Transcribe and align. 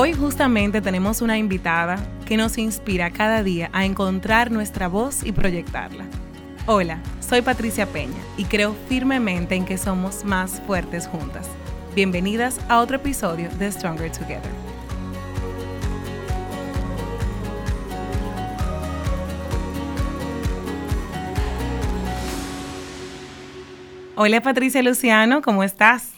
Hoy 0.00 0.12
justamente 0.12 0.80
tenemos 0.80 1.22
una 1.22 1.38
invitada 1.38 1.98
que 2.24 2.36
nos 2.36 2.56
inspira 2.56 3.10
cada 3.10 3.42
día 3.42 3.68
a 3.72 3.84
encontrar 3.84 4.52
nuestra 4.52 4.86
voz 4.86 5.24
y 5.24 5.32
proyectarla. 5.32 6.04
Hola, 6.66 7.00
soy 7.18 7.42
Patricia 7.42 7.84
Peña 7.84 8.14
y 8.36 8.44
creo 8.44 8.76
firmemente 8.88 9.56
en 9.56 9.64
que 9.64 9.76
somos 9.76 10.24
más 10.24 10.62
fuertes 10.68 11.08
juntas. 11.08 11.48
Bienvenidas 11.96 12.60
a 12.68 12.78
otro 12.78 12.98
episodio 12.98 13.50
de 13.58 13.72
Stronger 13.72 14.12
Together. 14.12 14.52
Hola 24.14 24.40
Patricia 24.42 24.80
Luciano, 24.80 25.42
¿cómo 25.42 25.64
estás? 25.64 26.17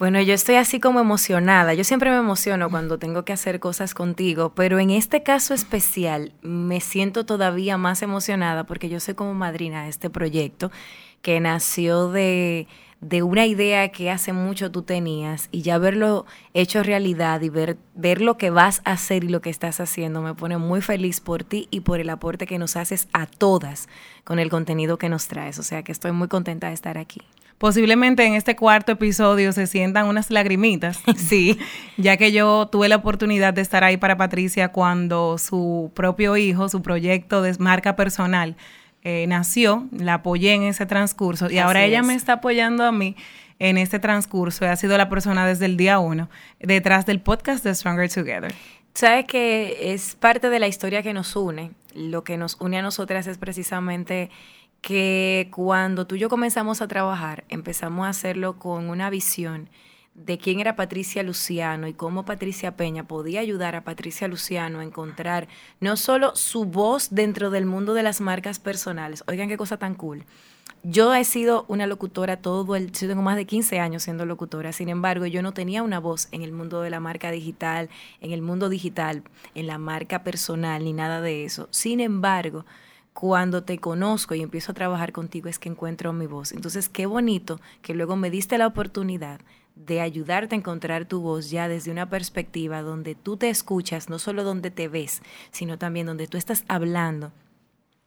Bueno, 0.00 0.18
yo 0.22 0.32
estoy 0.32 0.54
así 0.54 0.80
como 0.80 0.98
emocionada. 0.98 1.74
Yo 1.74 1.84
siempre 1.84 2.08
me 2.10 2.16
emociono 2.16 2.70
cuando 2.70 2.98
tengo 2.98 3.26
que 3.26 3.34
hacer 3.34 3.60
cosas 3.60 3.92
contigo, 3.92 4.54
pero 4.54 4.78
en 4.78 4.88
este 4.88 5.22
caso 5.22 5.52
especial 5.52 6.32
me 6.40 6.80
siento 6.80 7.26
todavía 7.26 7.76
más 7.76 8.00
emocionada 8.00 8.64
porque 8.64 8.88
yo 8.88 8.98
soy 8.98 9.12
como 9.12 9.34
madrina 9.34 9.82
de 9.82 9.90
este 9.90 10.08
proyecto 10.08 10.70
que 11.20 11.38
nació 11.40 12.10
de, 12.10 12.66
de 13.02 13.22
una 13.22 13.44
idea 13.44 13.90
que 13.92 14.10
hace 14.10 14.32
mucho 14.32 14.70
tú 14.70 14.84
tenías 14.84 15.50
y 15.52 15.60
ya 15.60 15.76
verlo 15.76 16.24
hecho 16.54 16.82
realidad 16.82 17.42
y 17.42 17.50
ver, 17.50 17.76
ver 17.94 18.22
lo 18.22 18.38
que 18.38 18.48
vas 18.48 18.80
a 18.86 18.92
hacer 18.92 19.24
y 19.24 19.28
lo 19.28 19.42
que 19.42 19.50
estás 19.50 19.80
haciendo 19.80 20.22
me 20.22 20.32
pone 20.32 20.56
muy 20.56 20.80
feliz 20.80 21.20
por 21.20 21.44
ti 21.44 21.68
y 21.70 21.80
por 21.80 22.00
el 22.00 22.08
aporte 22.08 22.46
que 22.46 22.58
nos 22.58 22.76
haces 22.76 23.06
a 23.12 23.26
todas 23.26 23.86
con 24.24 24.38
el 24.38 24.48
contenido 24.48 24.96
que 24.96 25.10
nos 25.10 25.28
traes. 25.28 25.58
O 25.58 25.62
sea 25.62 25.82
que 25.82 25.92
estoy 25.92 26.12
muy 26.12 26.28
contenta 26.28 26.68
de 26.68 26.72
estar 26.72 26.96
aquí. 26.96 27.20
Posiblemente 27.60 28.24
en 28.24 28.32
este 28.32 28.56
cuarto 28.56 28.92
episodio 28.92 29.52
se 29.52 29.66
sientan 29.66 30.06
unas 30.06 30.30
lagrimitas. 30.30 30.98
Sí. 31.18 31.58
ya 31.98 32.16
que 32.16 32.32
yo 32.32 32.68
tuve 32.72 32.88
la 32.88 32.96
oportunidad 32.96 33.52
de 33.52 33.60
estar 33.60 33.84
ahí 33.84 33.98
para 33.98 34.16
Patricia 34.16 34.68
cuando 34.68 35.36
su 35.36 35.92
propio 35.94 36.38
hijo, 36.38 36.70
su 36.70 36.80
proyecto 36.80 37.42
de 37.42 37.54
marca 37.58 37.96
personal, 37.96 38.56
eh, 39.04 39.26
nació. 39.28 39.86
La 39.92 40.14
apoyé 40.14 40.54
en 40.54 40.62
ese 40.62 40.86
transcurso 40.86 41.50
y 41.50 41.58
ahora 41.58 41.84
ella 41.84 42.02
me 42.02 42.14
está 42.14 42.34
apoyando 42.34 42.82
a 42.82 42.92
mí 42.92 43.14
en 43.58 43.76
este 43.76 43.98
transcurso. 43.98 44.64
Ha 44.64 44.76
sido 44.76 44.96
la 44.96 45.10
persona 45.10 45.46
desde 45.46 45.66
el 45.66 45.76
día 45.76 45.98
uno 45.98 46.30
detrás 46.60 47.04
del 47.04 47.20
podcast 47.20 47.62
de 47.62 47.74
Stronger 47.74 48.10
Together. 48.10 48.54
Sabes 48.94 49.26
que 49.26 49.92
es 49.92 50.14
parte 50.14 50.48
de 50.48 50.60
la 50.60 50.66
historia 50.66 51.02
que 51.02 51.12
nos 51.12 51.36
une. 51.36 51.72
Lo 51.94 52.24
que 52.24 52.38
nos 52.38 52.56
une 52.58 52.78
a 52.78 52.82
nosotras 52.82 53.26
es 53.26 53.36
precisamente 53.36 54.30
que 54.80 55.48
cuando 55.52 56.06
tú 56.06 56.14
y 56.14 56.18
yo 56.18 56.28
comenzamos 56.28 56.80
a 56.80 56.88
trabajar, 56.88 57.44
empezamos 57.48 58.06
a 58.06 58.10
hacerlo 58.10 58.58
con 58.58 58.88
una 58.88 59.10
visión 59.10 59.68
de 60.14 60.38
quién 60.38 60.60
era 60.60 60.76
Patricia 60.76 61.22
Luciano 61.22 61.86
y 61.86 61.94
cómo 61.94 62.24
Patricia 62.24 62.76
Peña 62.76 63.06
podía 63.06 63.40
ayudar 63.40 63.76
a 63.76 63.84
Patricia 63.84 64.28
Luciano 64.28 64.80
a 64.80 64.84
encontrar 64.84 65.48
no 65.80 65.96
solo 65.96 66.34
su 66.34 66.64
voz 66.64 67.08
dentro 67.10 67.50
del 67.50 67.64
mundo 67.64 67.94
de 67.94 68.02
las 68.02 68.20
marcas 68.20 68.58
personales, 68.58 69.24
oigan 69.28 69.48
qué 69.48 69.56
cosa 69.56 69.76
tan 69.76 69.94
cool. 69.94 70.24
Yo 70.82 71.14
he 71.14 71.24
sido 71.24 71.66
una 71.68 71.86
locutora 71.86 72.38
todo 72.38 72.74
el, 72.74 72.90
yo 72.90 73.06
tengo 73.06 73.20
más 73.20 73.36
de 73.36 73.44
15 73.44 73.80
años 73.80 74.02
siendo 74.02 74.24
locutora, 74.24 74.72
sin 74.72 74.88
embargo 74.88 75.26
yo 75.26 75.42
no 75.42 75.52
tenía 75.52 75.82
una 75.82 76.00
voz 76.00 76.28
en 76.32 76.40
el 76.42 76.52
mundo 76.52 76.80
de 76.80 76.88
la 76.88 77.00
marca 77.00 77.30
digital, 77.30 77.90
en 78.22 78.32
el 78.32 78.40
mundo 78.40 78.70
digital, 78.70 79.22
en 79.54 79.66
la 79.66 79.76
marca 79.76 80.22
personal, 80.22 80.82
ni 80.84 80.94
nada 80.94 81.20
de 81.20 81.44
eso. 81.44 81.68
Sin 81.70 82.00
embargo, 82.00 82.64
cuando 83.12 83.64
te 83.64 83.78
conozco 83.78 84.34
y 84.34 84.42
empiezo 84.42 84.72
a 84.72 84.74
trabajar 84.74 85.12
contigo 85.12 85.48
es 85.48 85.58
que 85.58 85.68
encuentro 85.68 86.12
mi 86.12 86.26
voz. 86.26 86.52
Entonces, 86.52 86.88
qué 86.88 87.06
bonito 87.06 87.60
que 87.82 87.94
luego 87.94 88.16
me 88.16 88.30
diste 88.30 88.58
la 88.58 88.66
oportunidad 88.66 89.40
de 89.74 90.00
ayudarte 90.00 90.54
a 90.54 90.58
encontrar 90.58 91.06
tu 91.06 91.20
voz 91.20 91.50
ya 91.50 91.68
desde 91.68 91.90
una 91.90 92.08
perspectiva 92.10 92.82
donde 92.82 93.14
tú 93.14 93.36
te 93.36 93.48
escuchas, 93.48 94.08
no 94.08 94.18
solo 94.18 94.44
donde 94.44 94.70
te 94.70 94.88
ves, 94.88 95.22
sino 95.50 95.78
también 95.78 96.06
donde 96.06 96.26
tú 96.26 96.36
estás 96.36 96.64
hablando 96.68 97.32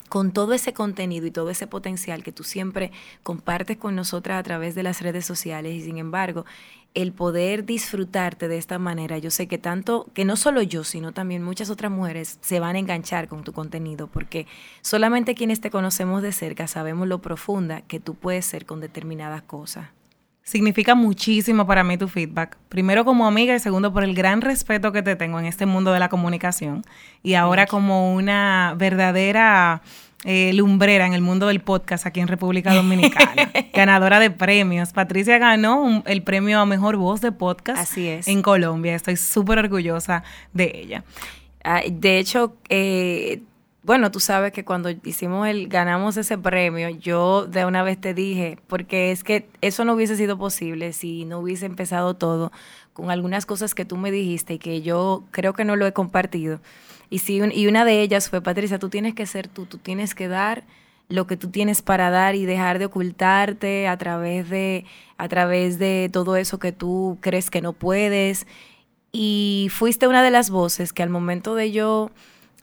con 0.09 0.31
todo 0.31 0.53
ese 0.53 0.73
contenido 0.73 1.25
y 1.25 1.31
todo 1.31 1.49
ese 1.49 1.65
potencial 1.65 2.23
que 2.23 2.31
tú 2.31 2.43
siempre 2.43 2.91
compartes 3.23 3.77
con 3.77 3.95
nosotras 3.95 4.39
a 4.39 4.43
través 4.43 4.75
de 4.75 4.83
las 4.83 5.01
redes 5.01 5.25
sociales 5.25 5.73
y 5.73 5.81
sin 5.81 5.97
embargo 5.97 6.45
el 6.93 7.11
poder 7.11 7.65
disfrutarte 7.65 8.47
de 8.47 8.57
esta 8.57 8.77
manera, 8.79 9.17
yo 9.17 9.31
sé 9.31 9.47
que 9.47 9.57
tanto, 9.57 10.07
que 10.13 10.25
no 10.25 10.35
solo 10.35 10.61
yo, 10.61 10.83
sino 10.83 11.11
también 11.11 11.43
muchas 11.43 11.69
otras 11.69 11.91
mujeres 11.91 12.37
se 12.41 12.59
van 12.59 12.75
a 12.75 12.79
enganchar 12.79 13.27
con 13.27 13.43
tu 13.43 13.51
contenido, 13.51 14.07
porque 14.07 14.45
solamente 14.81 15.35
quienes 15.35 15.59
te 15.59 15.71
conocemos 15.71 16.21
de 16.21 16.31
cerca 16.31 16.67
sabemos 16.67 17.07
lo 17.07 17.19
profunda 17.21 17.81
que 17.81 17.99
tú 17.99 18.15
puedes 18.15 18.45
ser 18.45 18.65
con 18.65 18.79
determinadas 18.79 19.41
cosas. 19.41 19.87
Significa 20.43 20.93
muchísimo 20.93 21.65
para 21.65 21.85
mí 21.85 21.97
tu 21.97 22.09
feedback. 22.09 22.57
Primero 22.67 23.05
como 23.05 23.25
amiga 23.25 23.55
y 23.55 23.59
segundo 23.59 23.93
por 23.93 24.03
el 24.03 24.13
gran 24.13 24.41
respeto 24.41 24.91
que 24.91 25.01
te 25.01 25.15
tengo 25.15 25.39
en 25.39 25.45
este 25.45 25.65
mundo 25.65 25.93
de 25.93 25.99
la 25.99 26.09
comunicación. 26.09 26.83
Y 27.23 27.35
ahora 27.35 27.65
como 27.65 28.13
una 28.13 28.75
verdadera 28.77 29.81
eh, 30.25 30.51
lumbrera 30.53 31.05
en 31.05 31.13
el 31.13 31.21
mundo 31.21 31.47
del 31.47 31.59
podcast 31.59 32.05
aquí 32.05 32.19
en 32.19 32.27
República 32.27 32.73
Dominicana, 32.73 33.51
ganadora 33.73 34.19
de 34.19 34.31
premios. 34.31 34.93
Patricia 34.93 35.37
ganó 35.37 36.03
el 36.05 36.23
premio 36.23 36.59
a 36.59 36.65
Mejor 36.65 36.97
Voz 36.97 37.21
de 37.21 37.31
Podcast 37.31 37.81
Así 37.81 38.07
es. 38.07 38.27
en 38.27 38.41
Colombia. 38.41 38.95
Estoy 38.95 39.17
súper 39.17 39.59
orgullosa 39.59 40.23
de 40.53 40.71
ella. 40.75 41.03
Ah, 41.63 41.81
de 41.89 42.19
hecho, 42.19 42.55
eh, 42.69 43.41
bueno, 43.83 44.11
tú 44.11 44.21
sabes 44.21 44.53
que 44.53 44.63
cuando 44.63 44.89
hicimos 45.03 45.47
el, 45.47 45.67
ganamos 45.67 46.15
ese 46.15 46.37
premio, 46.37 46.89
yo 46.89 47.45
de 47.47 47.65
una 47.65 47.83
vez 47.83 47.99
te 47.99 48.13
dije, 48.13 48.57
porque 48.67 49.11
es 49.11 49.25
que 49.25 49.49
eso 49.59 49.83
no 49.83 49.93
hubiese 49.93 50.15
sido 50.15 50.37
posible 50.37 50.93
si 50.93 51.25
no 51.25 51.39
hubiese 51.39 51.65
empezado 51.65 52.13
todo 52.13 52.51
con 52.93 53.11
algunas 53.11 53.45
cosas 53.45 53.75
que 53.75 53.83
tú 53.83 53.97
me 53.97 54.11
dijiste 54.11 54.53
y 54.53 54.59
que 54.59 54.81
yo 54.81 55.25
creo 55.31 55.53
que 55.53 55.65
no 55.65 55.75
lo 55.75 55.85
he 55.85 55.91
compartido. 55.91 56.61
Y, 57.13 57.19
sí, 57.19 57.39
y 57.53 57.67
una 57.67 57.85
de 57.85 58.01
ellas 58.01 58.27
fue, 58.27 58.41
Patricia, 58.41 58.79
tú 58.79 58.89
tienes 58.89 59.13
que 59.13 59.27
ser 59.27 59.47
tú, 59.47 59.67
tú 59.67 59.77
tienes 59.77 60.15
que 60.15 60.27
dar 60.27 60.63
lo 61.09 61.27
que 61.27 61.37
tú 61.37 61.51
tienes 61.51 61.83
para 61.83 62.09
dar 62.09 62.33
y 62.33 62.45
dejar 62.45 62.79
de 62.79 62.85
ocultarte 62.85 63.87
a 63.87 63.95
través 63.99 64.49
de, 64.49 64.85
a 65.17 65.27
través 65.27 65.77
de 65.77 66.09
todo 66.11 66.37
eso 66.37 66.57
que 66.57 66.71
tú 66.71 67.19
crees 67.21 67.51
que 67.51 67.61
no 67.61 67.73
puedes. 67.73 68.47
Y 69.11 69.67
fuiste 69.69 70.07
una 70.07 70.23
de 70.23 70.31
las 70.31 70.49
voces 70.49 70.91
que 70.91 71.03
al 71.03 71.11
momento 71.11 71.53
de 71.53 71.71
yo 71.71 72.09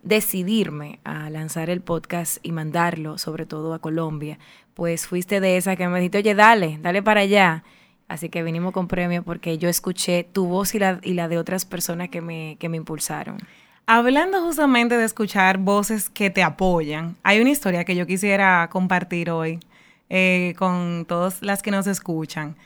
decidirme 0.03 0.99
a 1.05 1.31
lanzar 1.31 1.71
el 1.71 1.81
podcast 1.81 2.39
y 2.43 2.51
mandarlo, 2.51 3.19
sobre 3.19 3.47
todo 3.47 3.73
a 3.73 3.79
Colombia, 3.79 4.41
pues 4.75 5.07
fuiste 5.07 5.39
de 5.39 5.59
esa 5.59 5.77
que 5.77 5.87
me 5.87 6.01
dijiste, 6.01 6.19
oye, 6.19 6.35
dale, 6.35 6.81
dale 6.83 7.05
para 7.05 7.21
allá. 7.21 7.63
Así 8.09 8.31
que 8.31 8.43
vinimos 8.43 8.73
con 8.73 8.89
premio 8.89 9.23
porque 9.23 9.59
yo 9.59 9.69
escuché 9.69 10.25
tu 10.25 10.47
voz 10.47 10.75
y 10.75 10.81
la, 10.81 10.99
y 11.05 11.13
la 11.15 11.29
de 11.29 11.39
otras 11.39 11.67
personas 11.67 12.09
que 12.09 12.21
me, 12.21 12.57
que 12.59 12.69
me 12.69 12.79
impulsaron. 12.79 13.39
Hablando 13.87 14.41
justamente 14.43 14.97
de 14.97 15.05
escuchar 15.05 15.59
voces 15.59 16.11
que 16.11 16.31
te 16.31 16.43
apoyan, 16.43 17.17
hay 17.23 17.41
una 17.41 17.51
historia 17.51 17.85
que 17.85 17.97
yo 17.97 18.07
quisiera 18.07 18.69
compartir 18.71 19.31
hoy 19.31 19.59
eh, 20.09 20.55
con 20.59 21.05
todas 21.09 21.43
las 21.43 21.63
que 21.63 21.71
nos 21.71 21.87
escuchan. 21.87 22.57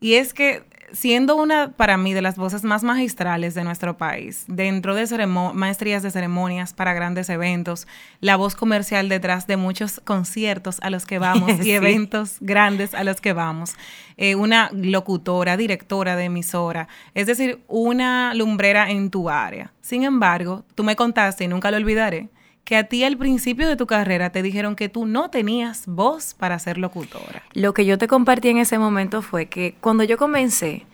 Y 0.00 0.14
es 0.14 0.34
que 0.34 0.64
siendo 0.92 1.36
una 1.36 1.72
para 1.72 1.96
mí 1.96 2.14
de 2.14 2.22
las 2.22 2.36
voces 2.36 2.64
más 2.64 2.82
magistrales 2.82 3.54
de 3.54 3.64
nuestro 3.64 3.96
país, 3.96 4.44
dentro 4.46 4.94
de 4.94 5.26
maestrías 5.26 6.02
de 6.02 6.10
ceremonias 6.10 6.72
para 6.72 6.92
grandes 6.92 7.28
eventos, 7.28 7.86
la 8.20 8.36
voz 8.36 8.54
comercial 8.54 9.08
detrás 9.08 9.46
de 9.46 9.56
muchos 9.56 10.00
conciertos 10.04 10.78
a 10.82 10.90
los 10.90 11.06
que 11.06 11.18
vamos 11.18 11.52
y 11.64 11.72
eventos 11.72 12.36
grandes 12.40 12.94
a 12.94 13.04
los 13.04 13.20
que 13.20 13.32
vamos, 13.32 13.74
eh, 14.16 14.34
una 14.34 14.70
locutora, 14.72 15.56
directora 15.56 16.16
de 16.16 16.24
emisora, 16.24 16.88
es 17.14 17.26
decir, 17.26 17.60
una 17.68 18.34
lumbrera 18.34 18.90
en 18.90 19.10
tu 19.10 19.28
área. 19.28 19.72
Sin 19.80 20.04
embargo, 20.04 20.64
tú 20.74 20.84
me 20.84 20.96
contaste 20.96 21.44
y 21.44 21.48
nunca 21.48 21.70
lo 21.70 21.76
olvidaré 21.76 22.28
que 22.64 22.76
a 22.76 22.84
ti 22.84 23.04
al 23.04 23.16
principio 23.16 23.68
de 23.68 23.76
tu 23.76 23.86
carrera 23.86 24.30
te 24.30 24.42
dijeron 24.42 24.76
que 24.76 24.88
tú 24.88 25.06
no 25.06 25.30
tenías 25.30 25.84
voz 25.86 26.34
para 26.34 26.58
ser 26.58 26.78
locutora. 26.78 27.42
Lo 27.52 27.74
que 27.74 27.84
yo 27.84 27.98
te 27.98 28.08
compartí 28.08 28.48
en 28.48 28.58
ese 28.58 28.78
momento 28.78 29.22
fue 29.22 29.46
que 29.46 29.74
cuando 29.80 30.04
yo 30.04 30.16
comencé, 30.16 30.86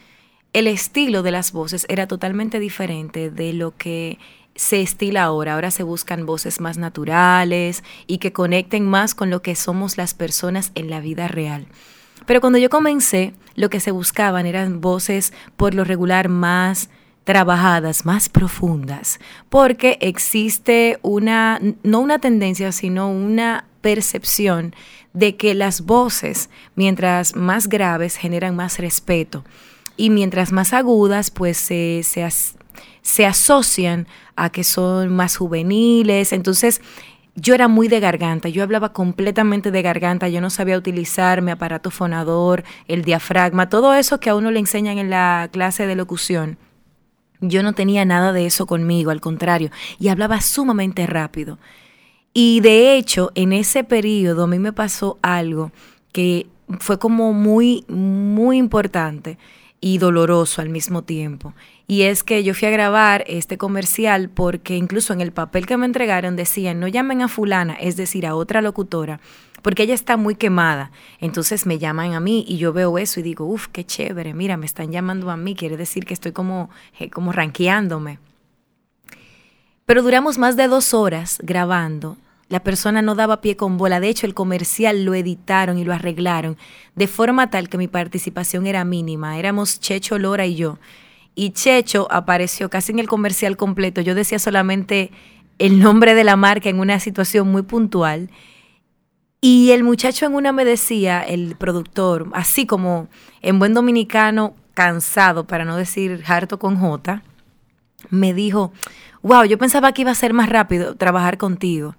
el 0.53 0.67
estilo 0.67 1.23
de 1.23 1.31
las 1.31 1.53
voces 1.53 1.85
era 1.89 2.07
totalmente 2.07 2.59
diferente 2.59 3.31
de 3.31 3.53
lo 3.53 3.77
que 3.77 4.19
se 4.55 4.81
estila 4.81 5.25
ahora. 5.25 5.55
Ahora 5.55 5.71
se 5.71 5.83
buscan 5.83 6.27
voces 6.27 6.61
más 6.61 6.79
naturales 6.79 7.85
y 8.07 8.19
que 8.19 8.33
conecten 8.33 8.87
más 8.87 9.15
con 9.15 9.31
lo 9.31 9.43
que 9.43 9.55
somos 9.55 9.97
las 9.97 10.15
personas 10.15 10.73
en 10.75 10.91
la 10.91 11.01
vida 11.01 11.29
real. 11.29 11.67
Pero 12.27 12.41
cuando 12.41 12.59
yo 12.59 12.71
comencé, 12.71 13.35
lo 13.55 13.71
que 13.71 13.81
se 13.81 13.91
buscaban 13.91 14.47
eran 14.47 14.81
voces 14.81 15.33
por 15.57 15.75
lo 15.75 15.85
regular 15.85 16.29
más 16.29 16.91
trabajadas, 17.29 18.07
más 18.07 18.31
profundas, 18.31 19.21
porque 19.51 19.99
existe 20.01 20.99
una, 21.03 21.61
no 21.83 22.01
una 22.01 22.21
tendencia, 22.21 22.73
sino 22.73 23.11
una 23.11 23.67
percepción 23.83 24.75
de 25.13 25.37
que 25.37 25.53
las 25.53 25.83
voces, 25.83 26.49
mientras 26.75 27.37
más 27.37 27.69
graves, 27.69 28.17
generan 28.17 28.57
más 28.57 28.79
respeto 28.79 29.45
y 29.99 30.09
mientras 30.09 30.53
más 30.53 30.73
agudas, 30.73 31.31
pues 31.31 31.59
se, 31.59 32.01
se, 32.03 32.27
se 33.03 33.27
asocian 33.27 34.07
a 34.35 34.49
que 34.49 34.65
son 34.65 35.15
más 35.15 35.37
juveniles. 35.37 36.33
Entonces, 36.33 36.81
yo 37.35 37.55
era 37.55 37.69
muy 37.69 37.89
de 37.89 38.01
garganta, 38.01 38.49
yo 38.49 38.63
hablaba 38.63 38.95
completamente 38.95 39.71
de 39.71 39.83
garganta, 39.83 40.31
yo 40.31 40.41
no 40.41 40.49
sabía 40.49 40.79
utilizar 40.79 41.43
mi 41.43 41.51
aparato 41.51 41.91
fonador, 41.91 42.65
el 42.87 43.03
diafragma, 43.03 43.69
todo 43.69 43.93
eso 43.93 44.19
que 44.19 44.31
a 44.31 44.35
uno 44.35 44.51
le 44.51 44.61
enseñan 44.61 44.97
en 44.97 45.11
la 45.11 45.51
clase 45.53 45.87
de 45.87 45.95
locución 45.95 46.57
Yo 47.41 47.63
no 47.63 47.73
tenía 47.73 48.05
nada 48.05 48.33
de 48.33 48.47
eso 48.47 48.67
conmigo, 48.67 49.11
al 49.11 49.21
contrario, 49.21 49.71
y 49.99 50.09
hablaba 50.09 50.41
sumamente 50.41 51.07
rápido. 51.07 51.59
Y 52.33 52.61
de 52.61 52.97
hecho, 52.97 53.33
en 53.35 53.53
ese 53.53 53.85
periodo 53.85 54.45
a 54.45 54.47
mí 54.47 54.59
me 54.59 54.73
pasó 54.73 55.19
algo 55.23 55.73
que 56.13 56.47
fue 56.79 56.99
como 56.99 57.33
muy, 57.33 57.85
muy 57.89 58.59
importante 58.59 59.39
y 59.81 59.99
doloroso 59.99 60.61
al 60.61 60.69
mismo 60.69 61.03
tiempo. 61.03 61.55
Y 61.87 62.03
es 62.03 62.23
que 62.23 62.45
yo 62.45 62.55
fui 62.55 62.69
a 62.69 62.73
grabar 62.73 63.25
este 63.27 63.57
comercial 63.57 64.29
porque 64.29 64.77
incluso 64.77 65.13
en 65.13 65.21
el 65.21 65.33
papel 65.33 65.67
que 65.67 65.77
me 65.77 65.87
entregaron 65.87 66.37
decían, 66.37 66.81
no 66.81 66.89
llamen 66.89 67.23
a 67.23 67.29
fulana, 67.29 67.75
es 67.75 67.97
decir, 67.97 68.27
a 68.27 68.35
otra 68.35 68.61
locutora, 68.61 69.21
porque 69.63 69.85
ella 69.85 69.95
está 69.95 70.17
muy 70.17 70.35
quemada. 70.35 70.91
Entonces 71.21 71.67
me 71.67 71.79
llaman 71.79 72.15
a 72.15 72.21
mí 72.21 72.45
y 72.49 72.59
yo 72.59 72.73
veo 72.73 72.99
eso 72.99 73.21
y 73.21 73.23
digo, 73.23 73.47
uff, 73.47 73.69
qué 73.69 73.85
chévere, 73.85 74.35
mira, 74.35 74.57
me 74.57 74.67
están 74.67 74.93
llamando 74.93 75.31
a 75.31 75.37
mí, 75.37 75.55
quiere 75.55 75.77
decir 75.77 76.05
que 76.05 76.15
estoy 76.15 76.33
como, 76.33 76.71
eh, 76.99 77.11
como 77.11 77.33
ranqueándome. 77.33 78.19
Pero 79.87 80.03
duramos 80.03 80.39
más 80.39 80.57
de 80.57 80.69
dos 80.69 80.93
horas 80.95 81.39
grabando 81.43 82.19
la 82.49 82.61
persona 82.61 83.03
no 83.03 83.15
daba 83.15 83.41
pie 83.41 83.57
con 83.57 83.77
bola. 83.77 84.01
De 84.01 84.09
hecho, 84.09 84.27
el 84.27 84.35
comercial 84.35 85.05
lo 85.05 85.15
editaron 85.15 85.79
y 85.79 85.85
lo 85.85 85.93
arreglaron 85.93 86.57
de 86.97 87.07
forma 87.07 87.51
tal 87.51 87.69
que 87.69 87.79
mi 87.79 87.89
participación 87.89 88.67
era 88.67 88.85
mínima. 88.85 89.39
Éramos 89.39 89.81
Checho, 89.81 90.19
Lora 90.19 90.47
y 90.47 90.55
yo. 90.55 90.79
Y 91.35 91.51
Checho 91.51 92.09
apareció 92.11 92.71
casi 92.71 92.93
en 92.93 93.01
el 93.01 93.09
comercial 93.09 93.57
completo. 93.57 94.01
Yo 94.01 94.15
decía 94.15 94.39
solamente 94.39 95.11
el 95.59 95.79
nombre 95.79 96.15
de 96.15 96.25
la 96.25 96.37
marca 96.37 96.71
en 96.71 96.81
una 96.81 96.99
situación 97.01 97.49
muy 97.49 97.63
puntual. 97.63 98.31
Y 99.41 99.71
el 99.71 99.85
muchacho 99.85 100.27
en 100.27 100.35
una 100.35 100.53
me 100.53 100.65
decía, 100.65 101.23
el 101.23 101.55
productor, 101.57 102.29
así 102.33 102.67
como 102.67 103.09
en 103.41 103.59
buen 103.59 103.75
dominicano, 103.75 104.55
cansado, 104.75 105.47
para 105.47 105.65
no 105.65 105.77
decir 105.77 106.23
harto 106.27 106.59
con 106.59 106.77
J, 106.77 107.23
me 108.11 108.35
dijo, 108.35 108.73
wow, 109.23 109.45
yo 109.45 109.59
pensaba 109.59 109.93
que 109.93 110.03
iba 110.03 110.11
a 110.11 110.17
ser 110.17 110.33
más 110.33 110.49
rápido 110.49 110.97
trabajar 110.97 111.39
contigo 111.39 111.95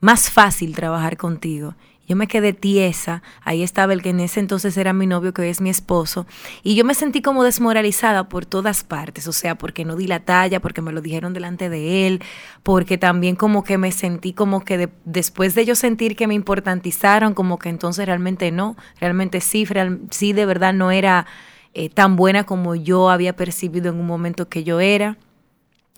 más 0.00 0.30
fácil 0.30 0.74
trabajar 0.74 1.16
contigo. 1.16 1.74
Yo 2.08 2.16
me 2.16 2.26
quedé 2.26 2.54
tiesa, 2.54 3.22
ahí 3.42 3.62
estaba 3.62 3.92
el 3.92 4.00
que 4.00 4.10
en 4.10 4.20
ese 4.20 4.40
entonces 4.40 4.78
era 4.78 4.94
mi 4.94 5.06
novio, 5.06 5.34
que 5.34 5.42
hoy 5.42 5.48
es 5.48 5.60
mi 5.60 5.68
esposo, 5.68 6.26
y 6.62 6.74
yo 6.74 6.82
me 6.86 6.94
sentí 6.94 7.20
como 7.20 7.44
desmoralizada 7.44 8.30
por 8.30 8.46
todas 8.46 8.82
partes, 8.82 9.28
o 9.28 9.32
sea, 9.32 9.56
porque 9.56 9.84
no 9.84 9.94
di 9.94 10.06
la 10.06 10.20
talla, 10.20 10.60
porque 10.60 10.80
me 10.80 10.90
lo 10.90 11.02
dijeron 11.02 11.34
delante 11.34 11.68
de 11.68 12.06
él, 12.06 12.22
porque 12.62 12.96
también 12.96 13.36
como 13.36 13.62
que 13.62 13.76
me 13.76 13.92
sentí 13.92 14.32
como 14.32 14.64
que 14.64 14.88
después 15.04 15.54
de 15.54 15.66
yo 15.66 15.74
sentir 15.74 16.16
que 16.16 16.26
me 16.26 16.32
importantizaron, 16.34 17.34
como 17.34 17.58
que 17.58 17.68
entonces 17.68 18.06
realmente 18.06 18.50
no, 18.52 18.74
realmente 18.98 19.42
sí, 19.42 19.66
sí 20.10 20.32
de 20.32 20.46
verdad 20.46 20.72
no 20.72 20.90
era 20.90 21.26
eh, 21.74 21.90
tan 21.90 22.16
buena 22.16 22.44
como 22.44 22.74
yo 22.74 23.10
había 23.10 23.36
percibido 23.36 23.90
en 23.90 24.00
un 24.00 24.06
momento 24.06 24.48
que 24.48 24.64
yo 24.64 24.80
era, 24.80 25.18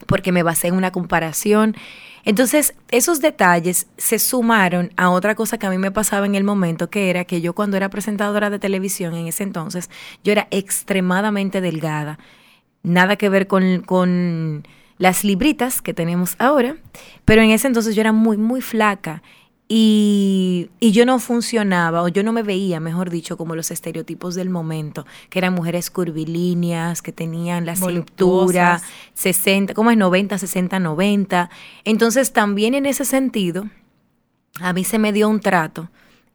porque 0.07 0.33
me 0.33 0.43
basé 0.43 0.69
en 0.69 0.75
una 0.75 0.93
comparación. 0.93 1.77
Entonces, 2.25 2.75
esos 2.91 3.21
detalles 3.21 3.87
se 3.97 4.19
sumaron 4.19 4.93
a 4.97 5.11
otra 5.11 5.35
cosa 5.35 5.59
que 5.59 5.67
a 5.67 5.71
mí 5.71 5.79
me 5.79 5.91
pasaba 5.91 6.27
en 6.27 6.35
el 6.35 6.45
momento, 6.45 6.91
que 6.91 7.11
era 7.11 7.25
que 7.25 7.41
yo 7.41 7.55
cuando 7.55 7.77
era 7.77 7.89
presentadora 7.89 8.51
de 8.51 8.59
televisión 8.59 9.15
en 9.15 9.27
ese 9.27 9.43
entonces, 9.43 9.89
yo 10.23 10.33
era 10.33 10.47
extremadamente 10.51 11.61
delgada. 11.61 12.19
Nada 12.83 13.17
que 13.17 13.29
ver 13.29 13.47
con, 13.47 13.83
con 13.83 14.67
las 14.99 15.25
libritas 15.25 15.81
que 15.81 15.95
tenemos 15.95 16.37
ahora, 16.39 16.77
pero 17.25 17.41
en 17.43 17.51
ese 17.51 17.69
entonces 17.69 17.95
yo 17.95 18.01
era 18.03 18.13
muy, 18.13 18.37
muy 18.37 18.61
flaca 18.61 19.23
y, 19.73 20.69
yo 20.81 21.07
no 21.07 21.21
funcionaba, 21.21 22.03
o 22.03 22.09
yo 22.09 22.25
no 22.25 22.33
me 22.33 22.43
veía, 22.43 22.81
mejor 22.81 23.09
dicho, 23.09 23.37
como 23.37 23.55
los 23.55 23.71
estereotipos 23.71 24.35
del 24.35 24.51
momento, 24.51 25.07
que 25.29 25.39
eran 25.39 25.55
mujeres 25.55 25.93
curvilíneas, 25.93 27.03
que 27.03 27.13
tenían 27.13 27.67
la 27.67 27.77
cintura 27.77 28.83
60, 29.15 29.75
¿cómo 29.75 29.93
es? 29.93 29.97
90, 29.97 30.39
60, 30.39 30.81
90. 30.81 31.51
Entonces, 31.85 32.33
también 32.33 32.75
en 32.75 32.85
ese 32.85 33.05
sentido, 33.05 33.69
a 34.61 34.73
mí 34.73 34.83
se 34.83 34.99
me 34.99 35.13
dio 35.13 35.29
un 35.29 35.39
trato 35.39 35.89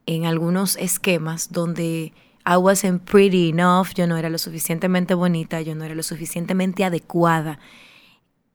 en 0.06 0.26
algunos 0.26 0.78
esquemas 0.78 1.52
donde 1.52 2.14
I 2.46 2.56
wasn't 2.56 3.04
pretty 3.04 3.50
enough, 3.50 3.90
yo 3.96 4.08
no 4.08 4.16
era 4.16 4.30
lo 4.30 4.38
suficientemente 4.38 5.14
bonita, 5.14 5.60
yo 5.60 5.76
no 5.76 5.84
era 5.84 5.94
lo 5.94 6.04
suficientemente 6.04 6.86
adecuada. 6.86 7.60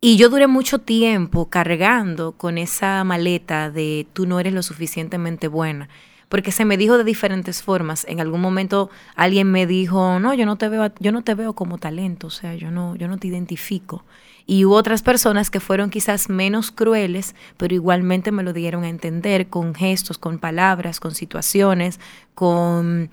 Y 0.03 0.17
yo 0.17 0.31
duré 0.31 0.47
mucho 0.47 0.79
tiempo 0.79 1.51
cargando 1.51 2.33
con 2.33 2.57
esa 2.57 3.05
maleta 3.05 3.71
de 3.71 4.07
tú 4.15 4.27
no 4.27 4.41
eres 4.41 4.55
lo 4.55 4.63
suficientemente 4.63 5.47
buena, 5.47 5.91
porque 6.31 6.53
se 6.53 6.65
me 6.65 6.79
dijo 6.79 6.97
de 6.97 7.05
diferentes 7.05 7.63
formas. 7.63 8.07
En 8.09 8.19
algún 8.19 8.41
momento 8.41 8.89
alguien 9.15 9.51
me 9.53 9.67
dijo, 9.67 10.19
"No, 10.19 10.33
yo 10.33 10.47
no 10.47 10.57
te 10.57 10.71
veo 10.71 10.91
yo 11.01 11.13
no 11.13 11.23
te 11.23 11.35
veo 11.35 11.53
como 11.55 11.77
talento, 11.77 12.29
o 12.29 12.31
sea, 12.31 12.55
yo 12.55 12.71
no 12.71 12.97
yo 12.97 13.09
no 13.09 13.19
te 13.19 13.29
identifico." 13.29 14.05
Y 14.47 14.65
hubo 14.65 14.77
otras 14.77 15.03
personas 15.03 15.51
que 15.51 15.61
fueron 15.61 15.91
quizás 15.91 16.31
menos 16.31 16.71
crueles, 16.71 17.35
pero 17.59 17.75
igualmente 17.75 18.33
me 18.33 18.43
lo 18.43 18.55
dieron 18.55 18.85
a 18.85 18.89
entender 18.89 19.49
con 19.49 19.75
gestos, 19.75 20.17
con 20.17 20.39
palabras, 20.39 20.99
con 20.99 21.15
situaciones, 21.15 22.01
con 22.35 23.11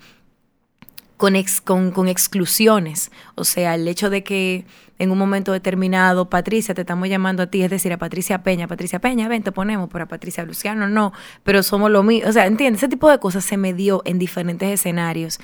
con, 1.18 1.34
con, 1.64 1.90
con 1.90 2.08
exclusiones. 2.08 3.10
O 3.34 3.44
sea, 3.44 3.74
el 3.74 3.86
hecho 3.86 4.08
de 4.08 4.24
que 4.24 4.64
en 4.98 5.10
un 5.10 5.18
momento 5.18 5.52
determinado, 5.52 6.30
Patricia, 6.30 6.74
te 6.74 6.80
estamos 6.80 7.08
llamando 7.08 7.42
a 7.42 7.46
ti, 7.48 7.62
es 7.62 7.70
decir, 7.70 7.92
a 7.92 7.98
Patricia 7.98 8.42
Peña, 8.42 8.66
Patricia 8.66 9.00
Peña, 9.00 9.28
ven, 9.28 9.42
te 9.42 9.52
ponemos, 9.52 9.90
por 9.90 10.00
a 10.00 10.06
Patricia 10.06 10.44
Luciano, 10.44 10.88
no, 10.88 11.12
pero 11.42 11.62
somos 11.62 11.90
lo 11.90 12.02
mismo. 12.02 12.30
O 12.30 12.32
sea, 12.32 12.46
¿entiendes? 12.46 12.82
Ese 12.82 12.88
tipo 12.88 13.10
de 13.10 13.18
cosas 13.18 13.44
se 13.44 13.56
me 13.56 13.74
dio 13.74 14.00
en 14.06 14.18
diferentes 14.18 14.70
escenarios. 14.70 15.38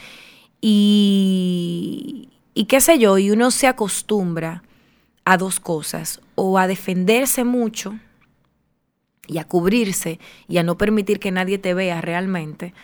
Y, 0.61 2.31
y 2.55 2.65
qué 2.65 2.81
sé 2.81 2.99
yo, 2.99 3.19
y 3.19 3.31
uno 3.31 3.50
se 3.50 3.67
acostumbra 3.67 4.62
a 5.25 5.37
dos 5.37 5.61
cosas, 5.61 6.20
o 6.37 6.59
a 6.59 6.67
defenderse 6.67 7.44
mucho 7.44 7.99
y 9.27 9.38
a 9.38 9.44
cubrirse 9.44 10.19
y 10.49 10.59
a 10.59 10.62
no 10.62 10.77
permitir 10.77 11.19
que 11.19 11.31
nadie 11.31 11.59
te 11.59 11.75
vea 11.75 12.00
realmente, 12.00 12.75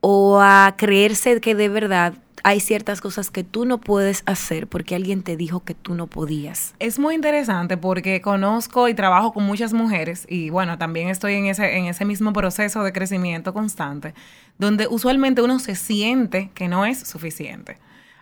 o 0.00 0.40
a 0.40 0.74
creerse 0.76 1.40
que 1.40 1.54
de 1.54 1.68
verdad 1.68 2.14
hay 2.44 2.60
ciertas 2.60 3.00
cosas 3.00 3.30
que 3.30 3.44
tú 3.44 3.64
no 3.64 3.78
puedes 3.78 4.22
hacer 4.26 4.68
porque 4.68 4.94
alguien 4.94 5.22
te 5.22 5.36
dijo 5.36 5.64
que 5.64 5.74
tú 5.74 5.94
no 5.94 6.06
podías. 6.06 6.74
Es 6.78 6.98
muy 6.98 7.14
interesante 7.14 7.76
porque 7.76 8.20
conozco 8.20 8.88
y 8.88 8.94
trabajo 8.94 9.32
con 9.32 9.44
muchas 9.44 9.72
mujeres 9.72 10.26
y 10.28 10.50
bueno, 10.50 10.78
también 10.78 11.08
estoy 11.08 11.34
en 11.34 11.46
ese, 11.46 11.76
en 11.76 11.86
ese 11.86 12.04
mismo 12.04 12.32
proceso 12.32 12.82
de 12.82 12.92
crecimiento 12.92 13.52
constante, 13.52 14.14
donde 14.58 14.86
usualmente 14.86 15.42
uno 15.42 15.58
se 15.58 15.74
siente 15.74 16.50
que 16.54 16.68
no 16.68 16.86
es 16.86 16.98
suficiente. 17.00 17.78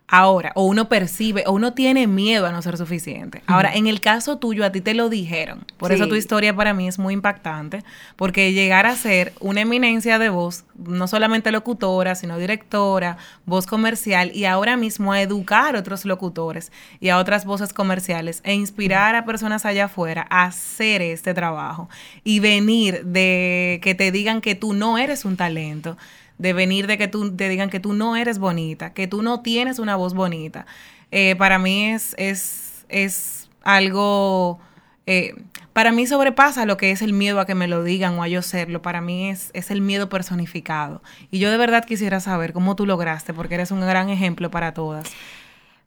Ahora, 0.09 0.53
o 0.55 0.65
uno 0.65 0.89
percibe, 0.89 1.43
o 1.47 1.53
uno 1.53 1.73
tiene 1.73 2.07
miedo 2.07 2.47
a 2.47 2.53
no 2.53 2.63
ser 2.63 2.77
suficiente. 2.77 3.43
Ahora, 3.49 3.75
en 3.75 3.89
el 3.89 4.01
caso 4.01 4.39
tuyo, 4.39 4.65
a 4.65 4.71
ti 4.71 4.81
te 4.81 4.95
lo 4.95 5.09
dijeron. 5.09 5.65
Por 5.79 5.91
eso 5.91 6.07
tu 6.07 6.15
historia 6.15 6.55
para 6.55 6.75
mí 6.75 6.87
es 6.87 7.01
muy 7.01 7.13
impactante, 7.13 7.83
porque 8.15 8.53
llegar 8.53 8.87
a 8.87 8.95
ser 8.95 9.33
una 9.41 9.63
eminencia 9.63 10.21
de 10.21 10.29
voz, 10.29 10.65
no 10.77 11.09
solamente 11.09 11.51
locutora, 11.51 12.15
sino 12.15 12.39
directora, 12.39 13.17
voz 13.47 13.67
comercial, 13.67 14.31
y 14.33 14.45
ahora 14.45 14.77
mismo 14.77 15.13
a 15.13 15.21
educar 15.21 15.75
a 15.75 15.81
otros 15.81 16.05
locutores 16.05 16.71
y 17.01 17.09
a 17.09 17.19
otras 17.19 17.45
voces 17.45 17.73
comerciales, 17.73 18.43
e 18.45 18.55
inspirar 18.55 19.17
a 19.17 19.25
personas 19.25 19.67
allá 19.67 19.87
afuera 19.87 20.25
a 20.31 20.45
hacer 20.45 21.03
este 21.03 21.35
trabajo 21.35 21.89
y 22.23 22.39
venir 22.39 23.05
de 23.05 23.81
que 23.83 23.97
te 23.97 24.13
digan 24.13 24.41
que 24.41 24.55
tú 24.55 24.73
no 24.73 24.99
eres 24.99 25.25
un 25.25 25.37
talento 25.37 25.97
de 26.38 26.52
venir 26.52 26.87
de 26.87 26.99
que 26.99 27.09
tú 27.09 27.35
te 27.35 27.49
digan 27.49 27.71
que 27.71 27.81
tú 27.81 27.93
no 27.93 28.16
eres 28.16 28.38
bonita, 28.38 28.93
que 28.93 29.07
tú 29.07 29.23
no 29.23 29.40
tienes 29.40 29.78
una 29.78 29.97
voz 29.97 30.14
bonita. 30.14 30.66
Eh, 31.11 31.35
para 31.37 31.59
mí 31.59 31.87
es, 31.87 32.14
es, 32.19 32.85
es 32.88 33.49
algo, 33.62 34.59
eh, 35.07 35.35
para 35.73 35.93
mí 35.93 36.07
sobrepasa 36.07 36.66
lo 36.66 36.76
que 36.76 36.90
es 36.90 37.02
el 37.02 37.12
miedo 37.12 37.40
a 37.40 37.47
que 37.47 37.55
me 37.55 37.69
lo 37.69 37.85
digan 37.85 38.19
o 38.19 38.23
a 38.23 38.28
yo 38.28 38.43
serlo. 38.43 38.83
Para 38.83 39.00
mí 39.00 39.31
es, 39.31 39.50
es 39.55 39.71
el 39.71 39.81
miedo 39.81 40.09
personificado. 40.09 41.02
Y 41.31 41.38
yo 41.38 41.50
de 41.50 41.57
verdad 41.57 41.85
quisiera 41.85 42.21
saber 42.21 42.52
cómo 42.52 42.76
tú 42.76 42.87
lograste, 42.87 43.33
porque 43.33 43.55
eres 43.55 43.71
un 43.71 43.81
gran 43.81 44.11
ejemplo 44.11 44.50
para 44.50 44.75
todas. 44.75 45.11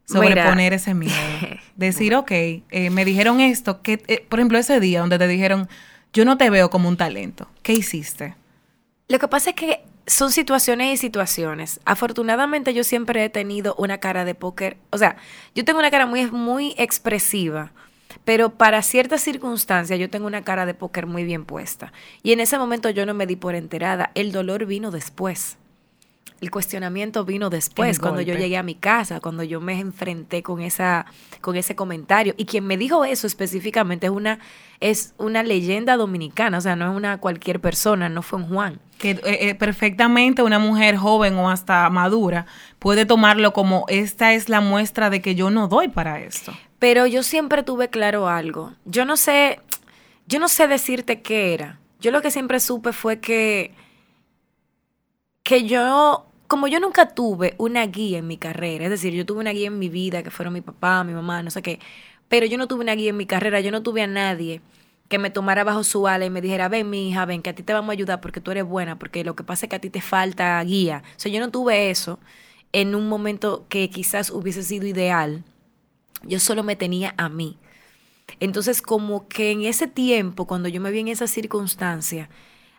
Sobreponer 0.06 0.72
ese 0.72 0.94
miedo. 0.94 1.14
Decir, 1.76 2.16
ok, 2.16 2.30
eh, 2.32 2.90
me 2.90 3.04
dijeron 3.04 3.40
esto, 3.40 3.82
que, 3.82 3.98
por 4.28 4.40
ejemplo, 4.40 4.58
ese 4.58 4.80
día 4.80 5.00
donde 5.00 5.18
te 5.18 5.28
dijeron, 5.28 5.68
yo 6.12 6.24
no 6.24 6.36
te 6.36 6.50
veo 6.50 6.68
como 6.70 6.88
un 6.88 6.96
talento. 6.96 7.48
¿Qué 7.62 7.72
hiciste? 7.74 8.34
Lo 9.06 9.20
que 9.20 9.28
pasa 9.28 9.50
es 9.50 9.56
que 9.56 9.84
son 10.10 10.32
situaciones 10.32 10.92
y 10.92 10.96
situaciones. 10.96 11.80
Afortunadamente 11.84 12.74
yo 12.74 12.84
siempre 12.84 13.24
he 13.24 13.30
tenido 13.30 13.74
una 13.76 13.98
cara 13.98 14.24
de 14.24 14.34
póker, 14.34 14.76
o 14.90 14.98
sea, 14.98 15.16
yo 15.54 15.64
tengo 15.64 15.78
una 15.78 15.90
cara 15.90 16.06
muy, 16.06 16.30
muy 16.30 16.74
expresiva, 16.76 17.72
pero 18.24 18.50
para 18.50 18.82
ciertas 18.82 19.20
circunstancias 19.20 19.98
yo 19.98 20.10
tengo 20.10 20.26
una 20.26 20.42
cara 20.42 20.66
de 20.66 20.74
póker 20.74 21.06
muy 21.06 21.24
bien 21.24 21.44
puesta. 21.44 21.92
Y 22.22 22.32
en 22.32 22.40
ese 22.40 22.58
momento 22.58 22.90
yo 22.90 23.06
no 23.06 23.14
me 23.14 23.26
di 23.26 23.36
por 23.36 23.54
enterada, 23.54 24.10
el 24.14 24.32
dolor 24.32 24.66
vino 24.66 24.90
después 24.90 25.56
el 26.40 26.50
cuestionamiento 26.50 27.24
vino 27.24 27.50
después, 27.50 27.98
cuando 27.98 28.22
yo 28.22 28.34
llegué 28.34 28.56
a 28.56 28.62
mi 28.62 28.74
casa, 28.74 29.20
cuando 29.20 29.42
yo 29.42 29.60
me 29.60 29.78
enfrenté 29.78 30.42
con 30.42 30.62
esa, 30.62 31.04
con 31.42 31.56
ese 31.56 31.76
comentario. 31.76 32.34
Y 32.36 32.46
quien 32.46 32.66
me 32.66 32.78
dijo 32.78 33.04
eso 33.04 33.26
específicamente 33.26 34.06
es 34.06 34.12
una, 34.12 34.38
es 34.80 35.12
una 35.18 35.42
leyenda 35.42 35.96
dominicana, 35.96 36.58
o 36.58 36.60
sea, 36.60 36.76
no 36.76 36.90
es 36.90 36.96
una 36.96 37.18
cualquier 37.18 37.60
persona, 37.60 38.08
no 38.08 38.22
fue 38.22 38.38
un 38.38 38.48
Juan. 38.48 38.80
Que 39.00 39.12
eh, 39.12 39.20
eh, 39.24 39.54
perfectamente 39.54 40.42
una 40.42 40.58
mujer 40.58 40.96
joven 40.96 41.34
o 41.36 41.48
hasta 41.50 41.88
madura 41.88 42.44
puede 42.78 43.06
tomarlo 43.06 43.54
como 43.54 43.86
esta 43.88 44.34
es 44.34 44.50
la 44.50 44.60
muestra 44.60 45.08
de 45.08 45.22
que 45.22 45.34
yo 45.34 45.50
no 45.50 45.68
doy 45.68 45.88
para 45.88 46.20
esto. 46.20 46.52
Pero 46.78 47.06
yo 47.06 47.22
siempre 47.22 47.62
tuve 47.62 47.88
claro 47.88 48.28
algo. 48.28 48.74
Yo 48.84 49.06
no 49.06 49.16
sé, 49.16 49.58
yo 50.26 50.38
no 50.38 50.48
sé 50.48 50.68
decirte 50.68 51.22
qué 51.22 51.54
era. 51.54 51.80
Yo 51.98 52.10
lo 52.10 52.20
que 52.20 52.30
siempre 52.30 52.60
supe 52.60 52.92
fue 52.92 53.20
que, 53.20 53.72
que 55.42 55.64
yo, 55.64 56.26
como 56.46 56.68
yo 56.68 56.78
nunca 56.78 57.08
tuve 57.08 57.54
una 57.56 57.86
guía 57.86 58.18
en 58.18 58.26
mi 58.26 58.36
carrera, 58.36 58.84
es 58.84 58.90
decir, 58.90 59.14
yo 59.14 59.24
tuve 59.24 59.40
una 59.40 59.52
guía 59.52 59.68
en 59.68 59.78
mi 59.78 59.88
vida, 59.88 60.22
que 60.22 60.30
fueron 60.30 60.52
mi 60.52 60.60
papá, 60.60 61.04
mi 61.04 61.14
mamá, 61.14 61.42
no 61.42 61.50
sé 61.50 61.62
qué, 61.62 61.78
pero 62.28 62.44
yo 62.46 62.58
no 62.58 62.68
tuve 62.68 62.82
una 62.82 62.94
guía 62.94 63.10
en 63.10 63.16
mi 63.16 63.26
carrera, 63.26 63.60
yo 63.60 63.70
no 63.70 63.82
tuve 63.82 64.02
a 64.02 64.06
nadie 64.06 64.60
que 65.10 65.18
me 65.18 65.30
tomara 65.30 65.64
bajo 65.64 65.82
su 65.82 66.06
ala 66.06 66.24
y 66.24 66.30
me 66.30 66.40
dijera, 66.40 66.68
ven 66.68 66.88
mi 66.88 67.08
hija, 67.08 67.24
ven, 67.24 67.42
que 67.42 67.50
a 67.50 67.54
ti 67.54 67.64
te 67.64 67.72
vamos 67.72 67.90
a 67.90 67.92
ayudar 67.94 68.20
porque 68.20 68.40
tú 68.40 68.52
eres 68.52 68.64
buena, 68.64 68.96
porque 68.96 69.24
lo 69.24 69.34
que 69.34 69.42
pasa 69.42 69.66
es 69.66 69.70
que 69.70 69.74
a 69.74 69.80
ti 69.80 69.90
te 69.90 70.00
falta 70.00 70.62
guía. 70.62 71.02
O 71.16 71.18
sea, 71.20 71.32
yo 71.32 71.40
no 71.40 71.50
tuve 71.50 71.90
eso 71.90 72.20
en 72.72 72.94
un 72.94 73.08
momento 73.08 73.66
que 73.68 73.90
quizás 73.90 74.30
hubiese 74.30 74.62
sido 74.62 74.86
ideal. 74.86 75.42
Yo 76.22 76.38
solo 76.38 76.62
me 76.62 76.76
tenía 76.76 77.12
a 77.16 77.28
mí. 77.28 77.58
Entonces, 78.38 78.82
como 78.82 79.26
que 79.26 79.50
en 79.50 79.62
ese 79.62 79.88
tiempo, 79.88 80.46
cuando 80.46 80.68
yo 80.68 80.80
me 80.80 80.92
vi 80.92 81.00
en 81.00 81.08
esa 81.08 81.26
circunstancia, 81.26 82.30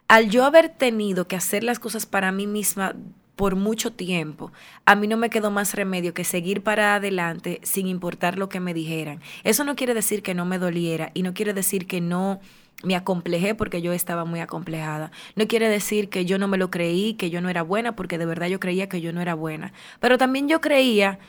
al 0.08 0.30
yo 0.30 0.46
haber 0.46 0.70
tenido 0.70 1.28
que 1.28 1.36
hacer 1.36 1.66
las 1.66 1.80
cosas 1.80 2.06
para 2.06 2.32
mí 2.32 2.48
misma 2.48 2.96
por 3.36 3.56
mucho 3.56 3.92
tiempo, 3.92 4.52
a 4.86 4.96
mí 4.96 5.08
no 5.08 5.18
me 5.18 5.30
quedó 5.30 5.52
más 5.52 5.74
remedio 5.74 6.14
que 6.14 6.24
seguir 6.24 6.62
para 6.62 6.96
adelante 6.96 7.60
sin 7.64 7.88
importar 7.88 8.38
lo 8.38 8.50
que 8.50 8.60
me 8.60 8.74
dijeran. 8.74 9.20
Eso 9.44 9.64
no 9.64 9.76
quiere 9.76 9.94
decir 9.94 10.22
que 10.22 10.34
no 10.34 10.46
me 10.46 10.60
doliera 10.60 11.12
y 11.14 11.24
no 11.24 11.34
quiere 11.34 11.54
decir 11.54 11.88
que 11.88 12.02
no 12.02 12.40
me 12.84 12.96
acomplejé 12.96 13.56
porque 13.56 13.82
yo 13.82 13.94
estaba 13.94 14.26
muy 14.26 14.40
acomplejada. 14.40 15.12
No 15.36 15.48
quiere 15.48 15.70
decir 15.70 16.10
que 16.10 16.26
yo 16.26 16.38
no 16.38 16.48
me 16.48 16.58
lo 16.58 16.72
creí, 16.72 17.14
que 17.14 17.30
yo 17.30 17.42
no 17.42 17.50
era 17.50 17.62
buena, 17.62 17.96
porque 17.96 18.18
de 18.18 18.26
verdad 18.26 18.48
yo 18.48 18.60
creía 18.60 18.90
que 18.90 19.02
yo 19.02 19.14
no 19.14 19.22
era 19.22 19.34
buena. 19.34 19.74
Pero 20.00 20.18
también 20.18 20.48
yo 20.48 20.62
creía 20.62 21.20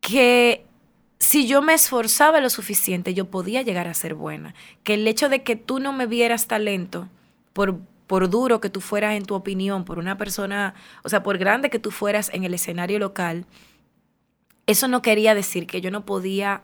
que 0.00 0.64
si 1.18 1.46
yo 1.46 1.62
me 1.62 1.74
esforzaba 1.74 2.40
lo 2.40 2.50
suficiente, 2.50 3.14
yo 3.14 3.30
podía 3.30 3.62
llegar 3.62 3.88
a 3.88 3.94
ser 3.94 4.14
buena. 4.14 4.54
Que 4.82 4.94
el 4.94 5.06
hecho 5.06 5.28
de 5.28 5.42
que 5.42 5.56
tú 5.56 5.78
no 5.78 5.92
me 5.92 6.06
vieras 6.06 6.48
talento 6.48 7.08
por 7.52 7.80
por 8.06 8.28
duro 8.28 8.60
que 8.60 8.70
tú 8.70 8.80
fueras 8.80 9.14
en 9.14 9.24
tu 9.24 9.34
opinión, 9.34 9.84
por 9.84 9.98
una 9.98 10.18
persona, 10.18 10.74
o 11.02 11.08
sea, 11.08 11.22
por 11.22 11.38
grande 11.38 11.70
que 11.70 11.78
tú 11.78 11.90
fueras 11.90 12.30
en 12.32 12.44
el 12.44 12.54
escenario 12.54 12.98
local, 12.98 13.46
eso 14.66 14.88
no 14.88 15.02
quería 15.02 15.34
decir 15.34 15.66
que 15.66 15.80
yo 15.80 15.90
no 15.90 16.04
podía 16.04 16.62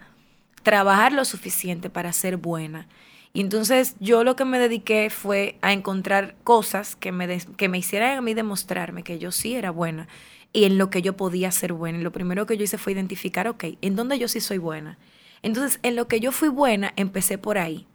trabajar 0.63 1.13
lo 1.13 1.25
suficiente 1.25 1.91
para 1.91 2.13
ser 2.13 2.37
buena. 2.37 2.89
Y 3.33 3.41
entonces 3.41 3.97
yo 4.01 4.25
lo 4.25 4.37
que 4.37 4.45
me 4.45 4.59
dediqué 4.59 5.11
fue 5.11 5.59
a 5.63 5.73
encontrar 5.73 6.35
cosas 6.45 6.97
que 6.97 7.13
me, 7.13 7.41
que 7.57 7.69
me 7.69 7.79
hicieran 7.79 8.19
a 8.19 8.21
mí 8.21 8.35
demostrarme 8.35 9.03
que 9.03 9.19
yo 9.19 9.33
sí 9.33 9.55
era 9.55 9.71
buena 9.71 10.09
y 10.53 10.65
en 10.65 10.79
lo 10.79 10.91
que 10.91 11.03
yo 11.03 11.17
podía 11.17 11.51
ser 11.53 11.73
buena. 11.73 11.99
Lo 11.99 12.13
primero 12.13 12.47
que 12.47 12.57
yo 12.57 12.65
hice 12.65 12.79
fue 12.79 12.93
identificar, 12.93 13.49
ok, 13.49 13.65
en 13.81 13.97
dónde 13.97 14.19
yo 14.19 14.29
sí 14.29 14.41
soy 14.41 14.59
buena. 14.59 14.99
Entonces, 15.43 15.79
en 15.83 15.95
lo 15.95 16.09
que 16.09 16.21
yo 16.21 16.33
fui 16.33 16.49
buena, 16.49 16.93
empecé 16.97 17.39
por 17.39 17.59
ahí 17.59 17.87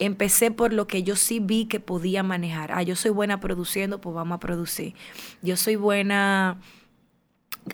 empecé 0.00 0.50
por 0.50 0.72
lo 0.72 0.86
que 0.86 1.04
yo 1.04 1.14
sí 1.14 1.38
vi 1.38 1.66
que 1.66 1.78
podía 1.78 2.22
manejar. 2.22 2.72
Ah, 2.72 2.82
yo 2.82 2.96
soy 2.96 3.12
buena 3.12 3.38
produciendo, 3.38 4.00
pues 4.00 4.14
vamos 4.14 4.36
a 4.36 4.40
producir. 4.40 4.94
Yo 5.42 5.56
soy 5.56 5.76
buena 5.76 6.58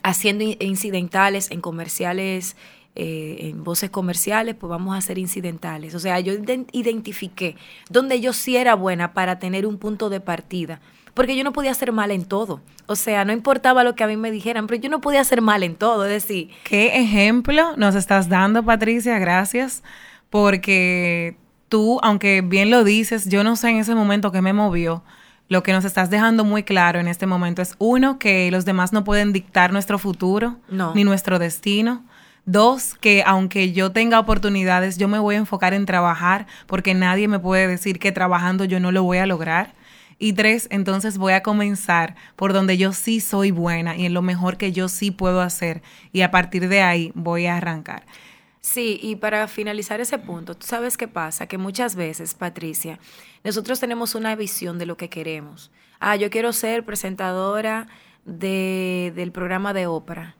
haciendo 0.02 0.44
incidentales 0.60 1.50
en 1.50 1.60
comerciales, 1.60 2.56
eh, 2.96 3.48
en 3.48 3.62
voces 3.62 3.90
comerciales, 3.90 4.56
pues 4.56 4.68
vamos 4.68 4.94
a 4.94 4.98
hacer 4.98 5.18
incidentales. 5.18 5.94
O 5.94 6.00
sea, 6.00 6.18
yo 6.20 6.34
identifiqué 6.72 7.56
donde 7.88 8.20
yo 8.20 8.32
sí 8.32 8.56
era 8.56 8.74
buena 8.74 9.12
para 9.14 9.38
tener 9.38 9.66
un 9.66 9.78
punto 9.78 10.10
de 10.10 10.20
partida. 10.20 10.80
Porque 11.14 11.34
yo 11.34 11.44
no 11.44 11.52
podía 11.52 11.70
hacer 11.70 11.92
mal 11.92 12.10
en 12.10 12.26
todo. 12.26 12.60
O 12.86 12.94
sea, 12.94 13.24
no 13.24 13.32
importaba 13.32 13.84
lo 13.84 13.94
que 13.94 14.04
a 14.04 14.06
mí 14.06 14.18
me 14.18 14.30
dijeran, 14.30 14.66
pero 14.66 14.82
yo 14.82 14.90
no 14.90 15.00
podía 15.00 15.22
hacer 15.22 15.40
mal 15.40 15.62
en 15.62 15.74
todo. 15.74 16.04
Es 16.04 16.10
decir. 16.10 16.50
¿Qué 16.64 17.00
ejemplo 17.00 17.74
nos 17.78 17.94
estás 17.94 18.28
dando, 18.28 18.62
Patricia? 18.62 19.18
Gracias. 19.18 19.82
Porque 20.28 21.36
tú, 21.68 21.98
aunque 22.02 22.40
bien 22.40 22.70
lo 22.70 22.84
dices, 22.84 23.28
yo 23.28 23.44
no 23.44 23.56
sé 23.56 23.70
en 23.70 23.76
ese 23.76 23.94
momento 23.94 24.32
qué 24.32 24.42
me 24.42 24.52
movió. 24.52 25.02
Lo 25.48 25.62
que 25.62 25.72
nos 25.72 25.84
estás 25.84 26.10
dejando 26.10 26.44
muy 26.44 26.64
claro 26.64 26.98
en 26.98 27.06
este 27.06 27.26
momento 27.26 27.62
es, 27.62 27.74
uno, 27.78 28.18
que 28.18 28.50
los 28.50 28.64
demás 28.64 28.92
no 28.92 29.04
pueden 29.04 29.32
dictar 29.32 29.72
nuestro 29.72 29.98
futuro 29.98 30.56
ni 30.94 31.04
nuestro 31.04 31.38
destino. 31.38 32.04
Dos, 32.46 32.94
que 32.94 33.22
aunque 33.26 33.72
yo 33.72 33.90
tenga 33.92 34.18
oportunidades, 34.20 34.98
yo 34.98 35.08
me 35.08 35.18
voy 35.18 35.34
a 35.34 35.38
enfocar 35.38 35.74
en 35.74 35.86
trabajar 35.86 36.46
porque 36.66 36.94
nadie 36.94 37.28
me 37.28 37.38
puede 37.38 37.66
decir 37.66 37.98
que 37.98 38.12
trabajando 38.12 38.64
yo 38.64 38.80
no 38.80 38.92
lo 38.92 39.02
voy 39.02 39.18
a 39.18 39.26
lograr. 39.26 39.74
Y 40.18 40.32
tres, 40.32 40.66
entonces 40.70 41.18
voy 41.18 41.34
a 41.34 41.42
comenzar 41.42 42.16
por 42.36 42.52
donde 42.52 42.78
yo 42.78 42.92
sí 42.92 43.20
soy 43.20 43.50
buena 43.50 43.96
y 43.96 44.06
en 44.06 44.14
lo 44.14 44.22
mejor 44.22 44.56
que 44.56 44.72
yo 44.72 44.88
sí 44.88 45.10
puedo 45.10 45.42
hacer. 45.42 45.82
Y 46.12 46.22
a 46.22 46.30
partir 46.30 46.68
de 46.68 46.82
ahí 46.82 47.12
voy 47.14 47.46
a 47.46 47.56
arrancar. 47.56 48.04
Sí, 48.66 48.98
y 49.00 49.14
para 49.14 49.46
finalizar 49.46 50.00
ese 50.00 50.18
punto, 50.18 50.56
tú 50.56 50.66
sabes 50.66 50.96
qué 50.96 51.06
pasa, 51.06 51.46
que 51.46 51.56
muchas 51.56 51.94
veces, 51.94 52.34
Patricia, 52.34 52.98
nosotros 53.44 53.78
tenemos 53.78 54.16
una 54.16 54.34
visión 54.34 54.76
de 54.80 54.86
lo 54.86 54.96
que 54.96 55.08
queremos. 55.08 55.70
Ah, 56.00 56.16
yo 56.16 56.30
quiero 56.30 56.52
ser 56.52 56.84
presentadora 56.84 57.86
de, 58.24 59.12
del 59.14 59.30
programa 59.30 59.72
de 59.72 59.86
ópera. 59.86 60.34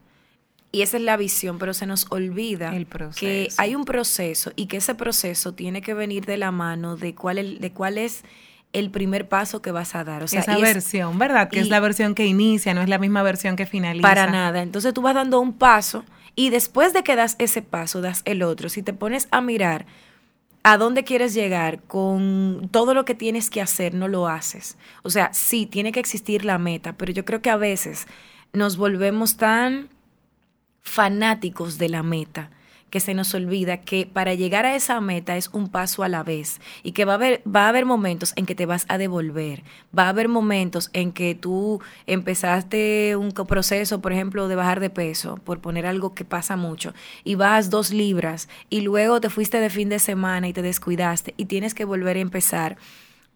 Y 0.73 0.83
esa 0.83 0.97
es 0.97 1.05
la 1.05 1.17
visión, 1.17 1.59
pero 1.59 1.73
se 1.73 1.87
nos 1.87 2.07
olvida 2.11 2.73
que 3.17 3.49
hay 3.59 3.77
un 3.77 3.85
proceso 3.85 4.51
y 4.57 4.67
que 4.67 4.79
ese 4.79 4.97
proceso 4.97 5.55
tiene 5.55 5.81
que 5.81 5.95
venir 5.95 6.27
de 6.27 6.37
la 6.37 6.51
mano 6.51 6.97
de 6.97 7.15
cuál, 7.15 7.61
de 7.61 7.73
cuál 7.73 7.97
es 7.97 8.25
el 8.73 8.91
primer 8.91 9.29
paso 9.29 9.63
que 9.63 9.71
vas 9.71 9.95
a 9.95 10.03
dar. 10.03 10.25
O 10.25 10.27
sea, 10.27 10.41
esa 10.41 10.59
versión, 10.59 11.17
¿verdad? 11.21 11.49
Que 11.49 11.61
es 11.61 11.69
la 11.69 11.79
versión 11.79 12.17
que 12.17 12.27
inicia, 12.27 12.75
no 12.75 12.83
es 12.83 12.89
la 12.89 12.99
misma 12.99 13.23
versión 13.23 13.55
que 13.55 13.67
finaliza. 13.67 14.03
Para 14.03 14.27
nada. 14.27 14.63
Entonces 14.63 14.93
tú 14.93 15.01
vas 15.01 15.15
dando 15.15 15.39
un 15.39 15.53
paso 15.53 16.05
y 16.37 16.51
después 16.51 16.93
de 16.93 17.03
que 17.03 17.17
das 17.17 17.35
ese 17.39 17.63
paso, 17.63 18.03
das 18.03 18.23
el 18.27 18.43
otro. 18.43 18.69
Si 18.69 18.83
te 18.83 18.93
pones 18.93 19.27
a 19.31 19.41
mirar 19.41 19.87
a 20.63 20.77
dónde 20.77 21.03
quieres 21.03 21.33
llegar 21.33 21.83
con 21.85 22.69
todo 22.71 22.93
lo 22.93 23.05
que 23.05 23.15
tienes 23.15 23.51
que 23.51 23.63
hacer, 23.63 23.95
no 23.95 24.07
lo 24.07 24.29
haces. 24.29 24.77
O 25.03 25.11
sea, 25.11 25.33
sí, 25.33 25.65
tiene 25.65 25.93
que 25.93 26.01
existir 26.01 26.45
la 26.45 26.59
meta, 26.59 26.93
pero 26.93 27.13
yo 27.13 27.25
creo 27.25 27.41
que 27.41 27.51
a 27.51 27.57
veces 27.57 28.07
nos 28.53 28.77
volvemos 28.77 29.37
tan 29.37 29.89
fanáticos 30.83 31.79
de 31.79 31.89
la 31.89 32.03
meta 32.03 32.51
que 32.97 33.01
se 33.01 33.13
nos 33.13 33.35
olvida 33.35 33.83
que 33.83 34.09
para 34.11 34.33
llegar 34.33 34.65
a 34.65 34.75
esa 34.75 35.03
meta 35.03 35.37
es 35.37 35.51
un 35.53 35.69
paso 35.69 36.03
a 36.03 36.09
la 36.09 36.23
vez 36.23 36.63
y 36.83 36.93
que 36.93 37.05
va 37.05 37.13
a 37.13 37.17
haber, 37.17 37.43
va 37.47 37.67
a 37.67 37.69
haber 37.69 37.85
momentos 37.85 38.33
en 38.37 38.47
que 38.47 38.55
te 38.55 38.65
vas 38.65 38.87
a 38.89 38.97
devolver, 38.97 39.65
va 39.97 40.05
a 40.05 40.09
haber 40.09 40.29
momentos 40.29 40.89
en 40.95 41.13
que 41.13 41.35
tú 41.35 41.83
empezaste 42.07 43.15
un 43.15 43.33
proceso, 43.33 44.01
por 44.01 44.15
ejemplo, 44.15 44.49
de 44.49 44.55
bajar 44.55 44.81
de 44.81 44.89
peso, 44.89 45.37
por 45.45 45.61
poner 45.61 45.85
algo 45.85 46.15
que 46.15 46.25
pasa 46.25 46.57
mucho, 46.57 46.95
y 47.23 47.35
vas 47.35 47.69
dos 47.69 47.91
libras 47.93 48.49
y 48.71 48.81
luego 48.81 49.21
te 49.21 49.29
fuiste 49.29 49.61
de 49.61 49.69
fin 49.69 49.91
de 49.91 49.99
semana 49.99 50.49
y 50.49 50.55
te 50.55 50.63
descuidaste 50.63 51.35
y 51.37 51.45
tienes 51.45 51.75
que 51.75 51.85
volver 51.85 52.17
a 52.17 52.21
empezar 52.21 52.79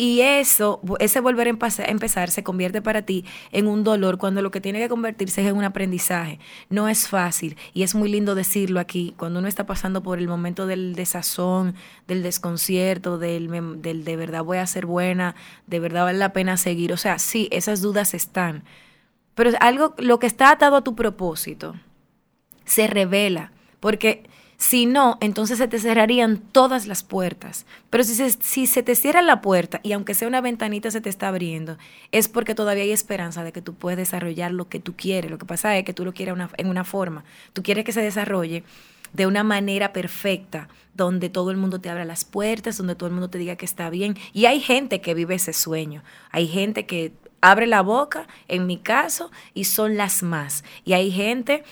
y 0.00 0.22
eso, 0.22 0.80
ese 0.98 1.20
volver 1.20 1.46
a 1.46 1.50
empezar 1.50 2.30
se 2.30 2.42
convierte 2.42 2.80
para 2.80 3.02
ti 3.02 3.26
en 3.52 3.66
un 3.66 3.84
dolor 3.84 4.16
cuando 4.16 4.40
lo 4.40 4.50
que 4.50 4.62
tiene 4.62 4.78
que 4.78 4.88
convertirse 4.88 5.42
es 5.42 5.48
en 5.48 5.58
un 5.58 5.64
aprendizaje. 5.64 6.38
No 6.70 6.88
es 6.88 7.06
fácil 7.06 7.58
y 7.74 7.82
es 7.82 7.94
muy 7.94 8.08
lindo 8.08 8.34
decirlo 8.34 8.80
aquí, 8.80 9.12
cuando 9.18 9.40
uno 9.40 9.46
está 9.46 9.66
pasando 9.66 10.02
por 10.02 10.18
el 10.18 10.26
momento 10.26 10.66
del 10.66 10.94
desazón, 10.94 11.74
del 12.08 12.22
desconcierto, 12.22 13.18
del, 13.18 13.50
de 13.82 14.16
verdad 14.16 14.42
voy 14.42 14.56
a 14.56 14.66
ser 14.66 14.86
buena, 14.86 15.34
de 15.66 15.80
verdad 15.80 16.04
vale 16.04 16.18
la 16.18 16.32
pena 16.32 16.56
seguir. 16.56 16.94
O 16.94 16.96
sea, 16.96 17.18
sí, 17.18 17.50
esas 17.52 17.82
dudas 17.82 18.14
están. 18.14 18.64
Pero 19.34 19.50
algo, 19.60 19.94
lo 19.98 20.18
que 20.18 20.26
está 20.26 20.50
atado 20.50 20.76
a 20.76 20.82
tu 20.82 20.96
propósito 20.96 21.74
se 22.64 22.86
revela. 22.86 23.52
Porque 23.80 24.24
si 24.60 24.84
no, 24.84 25.16
entonces 25.22 25.56
se 25.56 25.68
te 25.68 25.78
cerrarían 25.78 26.36
todas 26.36 26.86
las 26.86 27.02
puertas. 27.02 27.64
Pero 27.88 28.04
si 28.04 28.14
se, 28.14 28.30
si 28.30 28.66
se 28.66 28.82
te 28.82 28.94
cierra 28.94 29.22
la 29.22 29.40
puerta 29.40 29.80
y 29.82 29.92
aunque 29.92 30.12
sea 30.12 30.28
una 30.28 30.42
ventanita 30.42 30.90
se 30.90 31.00
te 31.00 31.08
está 31.08 31.28
abriendo, 31.28 31.78
es 32.12 32.28
porque 32.28 32.54
todavía 32.54 32.82
hay 32.84 32.92
esperanza 32.92 33.42
de 33.42 33.52
que 33.52 33.62
tú 33.62 33.72
puedes 33.72 33.96
desarrollar 33.96 34.52
lo 34.52 34.68
que 34.68 34.78
tú 34.78 34.94
quieres. 34.94 35.30
Lo 35.30 35.38
que 35.38 35.46
pasa 35.46 35.78
es 35.78 35.84
que 35.84 35.94
tú 35.94 36.04
lo 36.04 36.12
quieres 36.12 36.34
en 36.58 36.68
una 36.68 36.84
forma. 36.84 37.24
Tú 37.54 37.62
quieres 37.62 37.86
que 37.86 37.92
se 37.92 38.02
desarrolle 38.02 38.62
de 39.14 39.26
una 39.26 39.44
manera 39.44 39.94
perfecta, 39.94 40.68
donde 40.92 41.30
todo 41.30 41.50
el 41.50 41.56
mundo 41.56 41.80
te 41.80 41.88
abra 41.88 42.04
las 42.04 42.26
puertas, 42.26 42.76
donde 42.76 42.96
todo 42.96 43.06
el 43.06 43.14
mundo 43.14 43.30
te 43.30 43.38
diga 43.38 43.56
que 43.56 43.64
está 43.64 43.88
bien. 43.88 44.18
Y 44.34 44.44
hay 44.44 44.60
gente 44.60 45.00
que 45.00 45.14
vive 45.14 45.36
ese 45.36 45.54
sueño. 45.54 46.02
Hay 46.32 46.48
gente 46.48 46.84
que 46.84 47.14
abre 47.40 47.66
la 47.66 47.80
boca, 47.80 48.26
en 48.46 48.66
mi 48.66 48.76
caso, 48.76 49.30
y 49.54 49.64
son 49.64 49.96
las 49.96 50.22
más. 50.22 50.64
Y 50.84 50.92
hay 50.92 51.10
gente 51.10 51.64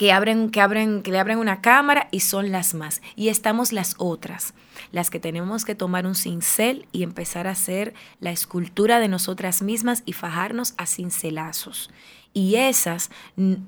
que 0.00 0.14
abren, 0.14 0.48
que 0.48 0.62
abren, 0.62 1.02
que 1.02 1.10
le 1.10 1.18
abren 1.18 1.36
una 1.36 1.60
cámara 1.60 2.08
y 2.10 2.20
son 2.20 2.50
las 2.52 2.72
más. 2.72 3.02
Y 3.16 3.28
estamos 3.28 3.70
las 3.70 3.96
otras, 3.98 4.54
las 4.92 5.10
que 5.10 5.20
tenemos 5.20 5.66
que 5.66 5.74
tomar 5.74 6.06
un 6.06 6.14
cincel 6.14 6.86
y 6.90 7.02
empezar 7.02 7.46
a 7.46 7.50
hacer 7.50 7.92
la 8.18 8.30
escultura 8.30 8.98
de 8.98 9.08
nosotras 9.08 9.60
mismas 9.60 10.02
y 10.06 10.14
fajarnos 10.14 10.72
a 10.78 10.86
cincelazos. 10.86 11.90
Y 12.32 12.54
esas, 12.54 13.10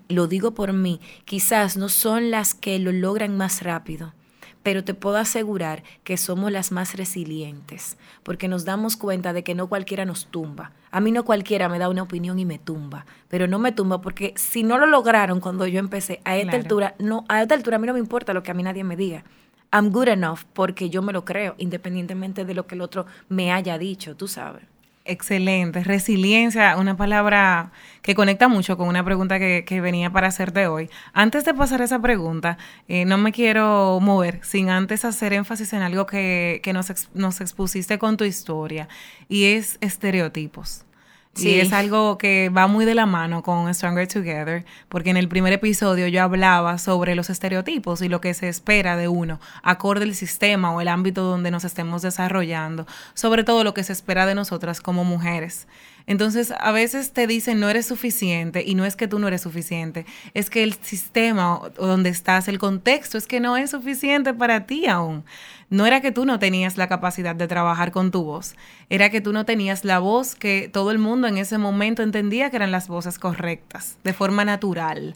lo 0.09 0.27
digo 0.27 0.55
por 0.55 0.73
mí, 0.73 1.03
quizás 1.27 1.77
no 1.77 1.91
son 1.91 2.31
las 2.31 2.55
que 2.55 2.79
lo 2.79 2.93
logran 2.93 3.37
más 3.37 3.61
rápido, 3.61 4.15
pero 4.63 4.85
te 4.85 4.95
puedo 4.95 5.17
asegurar 5.17 5.83
que 6.05 6.17
somos 6.17 6.51
las 6.53 6.73
más 6.73 6.95
resilientes, 6.95 7.97
porque 8.23 8.49
nos 8.49 8.65
damos 8.65 8.97
cuenta 8.97 9.33
de 9.33 9.43
que 9.43 9.55
no 9.55 9.69
cualquiera 9.69 10.05
nos 10.05 10.27
tumba. 10.27 10.73
A 10.91 11.01
mí 11.01 11.13
no 11.13 11.25
cualquiera 11.25 11.69
me 11.69 11.79
da 11.79 11.89
una 11.89 12.03
opinión 12.03 12.39
y 12.39 12.45
me 12.45 12.59
tumba, 12.59 13.07
pero 13.29 13.47
no 13.47 13.59
me 13.59 13.73
tumba 13.73 14.01
porque 14.01 14.35
si 14.37 14.63
no 14.63 14.79
lo 14.79 14.87
lograron 14.87 15.41
cuando 15.41 15.67
yo 15.67 15.79
empecé 15.79 16.21
a 16.25 16.37
esta 16.37 16.57
altura, 16.57 16.95
no, 16.99 17.25
a 17.29 17.43
esta 17.43 17.55
altura 17.55 17.77
a 17.77 17.79
mí 17.79 17.87
no 17.87 17.95
me 17.95 17.99
importa 17.99 18.35
lo 18.35 18.43
que 18.43 18.51
a 18.51 18.55
mí 18.55 18.63
nadie 18.63 18.85
me 18.85 18.97
diga. 18.97 19.25
I'm 19.73 19.91
good 19.91 20.09
enough 20.09 20.41
porque 20.53 20.91
yo 20.91 21.01
me 21.01 21.15
lo 21.15 21.25
creo, 21.25 21.55
independientemente 21.57 22.45
de 22.45 22.55
lo 22.55 22.67
que 22.67 22.75
el 22.75 22.83
otro 22.83 23.07
me 23.29 23.53
haya 23.53 23.79
dicho, 23.79 24.17
tú 24.17 24.29
sabes. 24.29 24.72
Excelente. 25.05 25.83
Resiliencia, 25.83 26.77
una 26.77 26.97
palabra 26.97 27.73
que 28.03 28.15
conecta 28.15 28.47
mucho 28.47 28.77
con 28.77 28.87
una 28.87 29.05
pregunta 29.05 29.39
que, 29.41 29.81
venía 29.81 30.11
para 30.11 30.29
hacerte 30.29 30.69
hoy. 30.69 30.91
Antes 31.13 31.45
de 31.45 31.55
pasar 31.55 31.83
esa 31.83 32.01
pregunta, 32.01 32.57
eh, 32.87 33.05
no 33.05 33.19
me 33.19 33.33
quiero 33.33 33.99
mover 34.01 34.39
sin 34.45 34.71
antes 34.71 35.05
hacer 35.05 35.33
énfasis 35.33 35.73
en 35.73 35.83
algo 35.83 36.07
que, 36.07 36.61
que 36.63 36.73
nos, 36.73 36.93
nos 37.15 37.41
expusiste 37.41 37.99
con 37.99 38.17
tu 38.17 38.25
historia 38.25 38.89
y 39.29 39.47
es 39.47 39.77
estereotipos. 39.81 40.85
Sí. 41.35 41.59
es 41.59 41.73
algo 41.73 42.19
que 42.19 42.51
va 42.51 42.67
muy 42.67 42.85
de 42.85 42.95
la 42.95 43.07
mano 43.07 43.43
con 43.43 43.73
Stronger 43.73 44.07
Together, 44.07 44.67
porque 44.91 45.11
en 45.11 45.17
el 45.17 45.29
primer 45.29 45.55
episodio 45.55 46.07
yo 46.07 46.23
hablaba 46.23 46.77
sobre 46.77 47.15
los 47.15 47.31
estereotipos 47.31 48.03
y 48.03 48.09
lo 48.09 48.21
que 48.21 48.35
se 48.35 48.49
espera 48.49 48.99
de 48.99 49.09
uno, 49.09 49.41
acorde 49.63 50.05
al 50.05 50.15
sistema 50.15 50.73
o 50.73 50.81
el 50.83 50.89
ámbito 50.89 51.23
donde 51.23 51.51
nos 51.51 51.65
estemos 51.65 52.03
desarrollando, 52.03 52.87
sobre 53.15 53.45
todo 53.45 53.65
lo 53.65 53.73
que 53.73 53.83
se 53.83 53.95
espera 53.95 54.27
de 54.27 54.35
nosotras 54.35 54.81
como 54.83 55.05
mujeres. 55.05 55.67
Entonces, 56.07 56.53
a 56.59 56.73
veces 56.73 57.13
te 57.13 57.27
dicen 57.27 57.61
no 57.61 57.69
eres 57.69 57.87
suficiente 57.87 58.63
y 58.67 58.75
no 58.75 58.85
es 58.85 58.97
que 58.97 59.09
tú 59.09 59.19
no 59.19 59.29
eres 59.29 59.43
suficiente, 59.43 60.07
es 60.35 60.51
que 60.51 60.63
el 60.63 60.75
sistema 60.75 61.61
donde 61.77 62.11
estás, 62.11 62.49
el 62.49 62.59
contexto 62.59 63.19
es 63.19 63.27
que 63.27 63.41
no 63.41 63.57
es 63.57 63.71
suficiente 63.71 64.35
para 64.35 64.67
ti 64.67 64.87
aún. 64.87 65.25
No 65.71 65.87
era 65.87 66.01
que 66.01 66.13
tú 66.13 66.27
no 66.27 66.39
tenías 66.39 66.77
la 66.77 66.87
capacidad 66.87 67.35
de 67.35 67.49
trabajar 67.49 67.93
con 67.93 68.11
tu 68.11 68.25
voz, 68.25 68.55
era 68.91 69.11
que 69.11 69.21
tú 69.21 69.33
no 69.33 69.45
tenías 69.45 69.85
la 69.85 69.99
voz 70.01 70.35
que 70.35 70.69
todo 70.71 70.91
el 70.91 70.99
mundo 70.99 71.29
en 71.29 71.39
ese 71.39 71.57
momento 71.57 72.03
entendía 72.03 72.51
que 72.51 72.57
eran 72.57 72.73
las 72.73 72.89
voces 72.89 73.19
correctas, 73.19 73.97
de 74.05 74.13
forma 74.13 74.45
natural. 74.45 75.15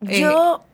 Yo... 0.00 0.64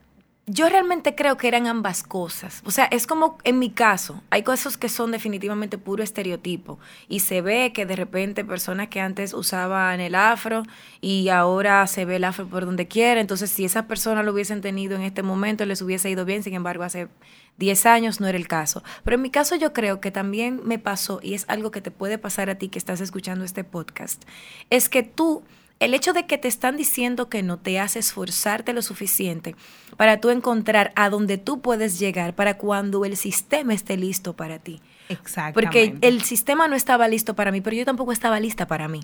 Yo 0.51 0.71
realmente 0.71 1.15
creo 1.15 1.37
que 1.37 1.47
eran 1.47 1.67
ambas 1.67 2.03
cosas. 2.03 2.63
O 2.65 2.71
sea, 2.71 2.87
es 2.87 3.07
como 3.07 3.37
en 3.45 3.59
mi 3.59 3.69
caso, 3.69 4.23
hay 4.31 4.43
cosas 4.43 4.79
que 4.79 4.89
son 4.89 5.11
definitivamente 5.11 5.77
puro 5.77 6.03
estereotipo 6.03 6.79
y 7.07 7.21
se 7.21 7.43
ve 7.43 7.73
que 7.75 7.85
de 7.85 7.95
repente 7.97 8.47
personas 8.47 8.89
que 8.89 8.99
antes 9.01 9.35
usaban 9.35 10.01
el 10.01 10.15
afro 10.15 10.63
y 11.03 11.29
ahora 11.29 11.87
se 11.87 12.07
ve 12.07 12.17
el 12.17 12.25
afro 12.25 12.49
por 12.49 12.65
donde 12.65 12.89
quiera, 12.89 13.21
entonces 13.21 13.51
si 13.51 13.67
esas 13.67 13.85
personas 13.85 14.25
lo 14.25 14.33
hubiesen 14.33 14.63
tenido 14.63 14.97
en 14.97 15.03
este 15.03 15.23
momento 15.23 15.67
les 15.67 15.83
hubiese 15.83 16.09
ido 16.09 16.25
bien, 16.25 16.43
sin 16.43 16.55
embargo 16.55 16.83
hace 16.83 17.09
10 17.59 17.85
años 17.85 18.19
no 18.19 18.27
era 18.27 18.39
el 18.39 18.49
caso. 18.49 18.83
Pero 19.05 19.17
en 19.17 19.23
mi 19.23 19.31
caso 19.31 19.55
yo 19.55 19.75
creo 19.75 20.01
que 20.01 20.11
también 20.11 20.63
me 20.65 20.79
pasó 20.79 21.21
y 21.23 21.35
es 21.35 21.45
algo 21.49 21.71
que 21.71 21.83
te 21.83 21.91
puede 21.91 22.17
pasar 22.17 22.49
a 22.49 22.55
ti 22.55 22.71
que 22.71 22.79
estás 22.79 23.03
escuchando 23.03 23.45
este 23.45 23.65
podcast, 23.65 24.23
es 24.71 24.89
que 24.89 25.03
tú 25.03 25.43
el 25.81 25.95
hecho 25.95 26.13
de 26.13 26.27
que 26.27 26.39
te 26.39 26.49
están 26.49 26.77
diciendo 26.77 27.29
que 27.29 27.43
no 27.43 27.59
te 27.59 27.79
hace 27.79 27.99
esforzarte 27.99 28.73
lo 28.73 28.83
suficiente 28.83 29.55
para 29.97 30.21
tú 30.21 30.31
encontrar 30.31 30.93
a 30.97 31.11
donde 31.11 31.39
tú 31.39 31.61
puedes 31.61 31.99
llegar 31.99 32.35
para 32.35 32.59
cuando 32.59 33.05
el 33.05 33.17
sistema 33.17 33.75
esté 33.75 33.97
listo 33.97 34.35
para 34.35 34.59
ti. 34.59 34.81
Exacto. 35.09 35.55
Porque 35.55 35.97
el 36.01 36.23
sistema 36.23 36.69
no 36.69 36.77
estaba 36.77 37.09
listo 37.09 37.35
para 37.35 37.53
mí, 37.53 37.61
pero 37.61 37.77
yo 37.77 37.85
tampoco 37.85 38.13
estaba 38.13 38.41
lista 38.41 38.67
para 38.67 38.89
mí. 38.89 39.01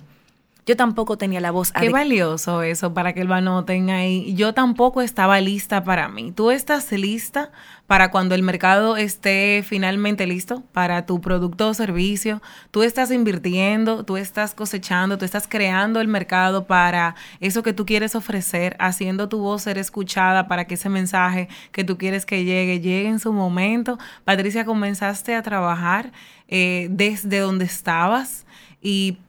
Yo 0.65 0.75
tampoco 0.75 1.15
tenía 1.15 1.39
la 1.41 1.51
voz. 1.51 1.71
Qué 1.71 1.89
valioso 1.89 2.63
eso 2.63 2.91
para 2.95 3.13
que 3.13 3.21
el 3.21 3.31
anoten 3.31 3.91
ahí. 3.91 4.33
Yo 4.33 4.55
tampoco 4.55 5.03
estaba 5.03 5.39
lista 5.39 5.83
para 5.83 6.09
mí. 6.09 6.31
Tú 6.31 6.49
estás 6.49 6.91
lista 6.91 7.51
para 7.85 8.09
cuando 8.09 8.33
el 8.33 8.41
mercado 8.41 8.97
esté 8.97 9.63
finalmente 9.63 10.25
listo 10.25 10.63
para 10.71 11.05
tu 11.05 11.21
producto 11.21 11.69
o 11.69 11.73
servicio. 11.75 12.41
Tú 12.71 12.81
estás 12.81 13.11
invirtiendo, 13.11 14.05
tú 14.05 14.17
estás 14.17 14.55
cosechando, 14.55 15.19
tú 15.19 15.25
estás 15.25 15.47
creando 15.47 16.01
el 16.01 16.07
mercado 16.07 16.65
para 16.65 17.13
eso 17.41 17.61
que 17.61 17.73
tú 17.73 17.85
quieres 17.85 18.15
ofrecer, 18.15 18.75
haciendo 18.79 19.29
tu 19.29 19.37
voz 19.37 19.61
ser 19.61 19.77
escuchada 19.77 20.47
para 20.47 20.65
que 20.65 20.73
ese 20.73 20.89
mensaje 20.89 21.47
que 21.71 21.83
tú 21.83 21.99
quieres 21.99 22.25
que 22.25 22.43
llegue, 22.43 22.79
llegue 22.79 23.09
en 23.09 23.19
su 23.19 23.31
momento. 23.33 23.99
Patricia, 24.23 24.65
comenzaste 24.65 25.35
a 25.35 25.43
trabajar 25.43 26.11
eh, 26.47 26.87
desde 26.89 27.37
donde 27.37 27.65
estabas 27.65 28.47
y 28.81 29.19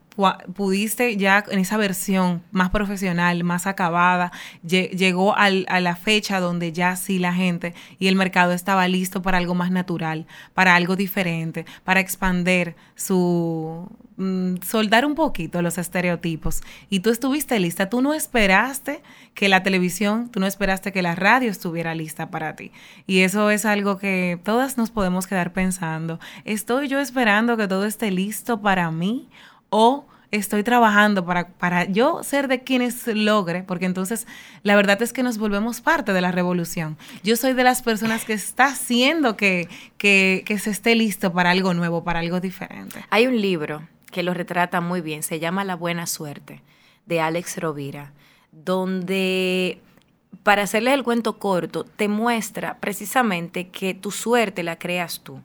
pudiste 0.54 1.16
ya 1.16 1.44
en 1.50 1.58
esa 1.58 1.76
versión 1.76 2.42
más 2.50 2.70
profesional, 2.70 3.44
más 3.44 3.66
acabada, 3.66 4.32
llegó 4.62 5.36
a 5.36 5.50
la 5.50 5.96
fecha 5.96 6.40
donde 6.40 6.72
ya 6.72 6.96
sí 6.96 7.18
la 7.18 7.34
gente 7.34 7.74
y 7.98 8.08
el 8.08 8.16
mercado 8.16 8.52
estaba 8.52 8.88
listo 8.88 9.22
para 9.22 9.38
algo 9.38 9.54
más 9.54 9.70
natural, 9.70 10.26
para 10.54 10.74
algo 10.74 10.96
diferente, 10.96 11.66
para 11.84 12.00
expander 12.00 12.76
su, 12.94 13.88
mm, 14.16 14.56
soldar 14.64 15.04
un 15.04 15.14
poquito 15.14 15.60
los 15.62 15.78
estereotipos. 15.78 16.62
Y 16.88 17.00
tú 17.00 17.10
estuviste 17.10 17.58
lista, 17.60 17.90
tú 17.90 18.00
no 18.00 18.14
esperaste 18.14 19.02
que 19.34 19.48
la 19.48 19.62
televisión, 19.62 20.30
tú 20.30 20.40
no 20.40 20.46
esperaste 20.46 20.92
que 20.92 21.02
la 21.02 21.14
radio 21.14 21.50
estuviera 21.50 21.94
lista 21.94 22.30
para 22.30 22.56
ti. 22.56 22.72
Y 23.06 23.20
eso 23.20 23.50
es 23.50 23.66
algo 23.66 23.98
que 23.98 24.40
todas 24.42 24.78
nos 24.78 24.90
podemos 24.90 25.26
quedar 25.26 25.52
pensando. 25.52 26.18
¿Estoy 26.44 26.88
yo 26.88 26.98
esperando 27.00 27.56
que 27.56 27.68
todo 27.68 27.84
esté 27.84 28.10
listo 28.10 28.62
para 28.62 28.90
mí? 28.90 29.28
O 29.70 30.06
estoy 30.30 30.62
trabajando 30.62 31.24
para, 31.24 31.48
para 31.48 31.84
yo 31.84 32.22
ser 32.22 32.48
de 32.48 32.62
quienes 32.62 33.06
logre, 33.06 33.62
porque 33.62 33.86
entonces 33.86 34.26
la 34.62 34.76
verdad 34.76 35.00
es 35.02 35.12
que 35.12 35.22
nos 35.22 35.38
volvemos 35.38 35.80
parte 35.80 36.12
de 36.12 36.20
la 36.20 36.32
revolución. 36.32 36.96
Yo 37.22 37.36
soy 37.36 37.52
de 37.52 37.64
las 37.64 37.82
personas 37.82 38.24
que 38.24 38.32
está 38.32 38.66
haciendo 38.66 39.36
que, 39.36 39.68
que, 39.98 40.42
que 40.46 40.58
se 40.58 40.70
esté 40.70 40.94
listo 40.94 41.32
para 41.32 41.50
algo 41.50 41.74
nuevo, 41.74 42.04
para 42.04 42.20
algo 42.20 42.40
diferente. 42.40 43.04
Hay 43.10 43.26
un 43.26 43.40
libro 43.40 43.82
que 44.10 44.22
lo 44.22 44.34
retrata 44.34 44.80
muy 44.80 45.00
bien, 45.00 45.22
se 45.22 45.38
llama 45.38 45.64
La 45.64 45.76
Buena 45.76 46.06
Suerte, 46.06 46.62
de 47.06 47.20
Alex 47.20 47.58
Rovira, 47.58 48.12
donde 48.50 49.80
para 50.42 50.62
hacerles 50.62 50.94
el 50.94 51.02
cuento 51.02 51.38
corto, 51.38 51.84
te 51.84 52.08
muestra 52.08 52.78
precisamente 52.78 53.68
que 53.68 53.94
tu 53.94 54.10
suerte 54.10 54.62
la 54.62 54.78
creas 54.78 55.20
tú. 55.20 55.40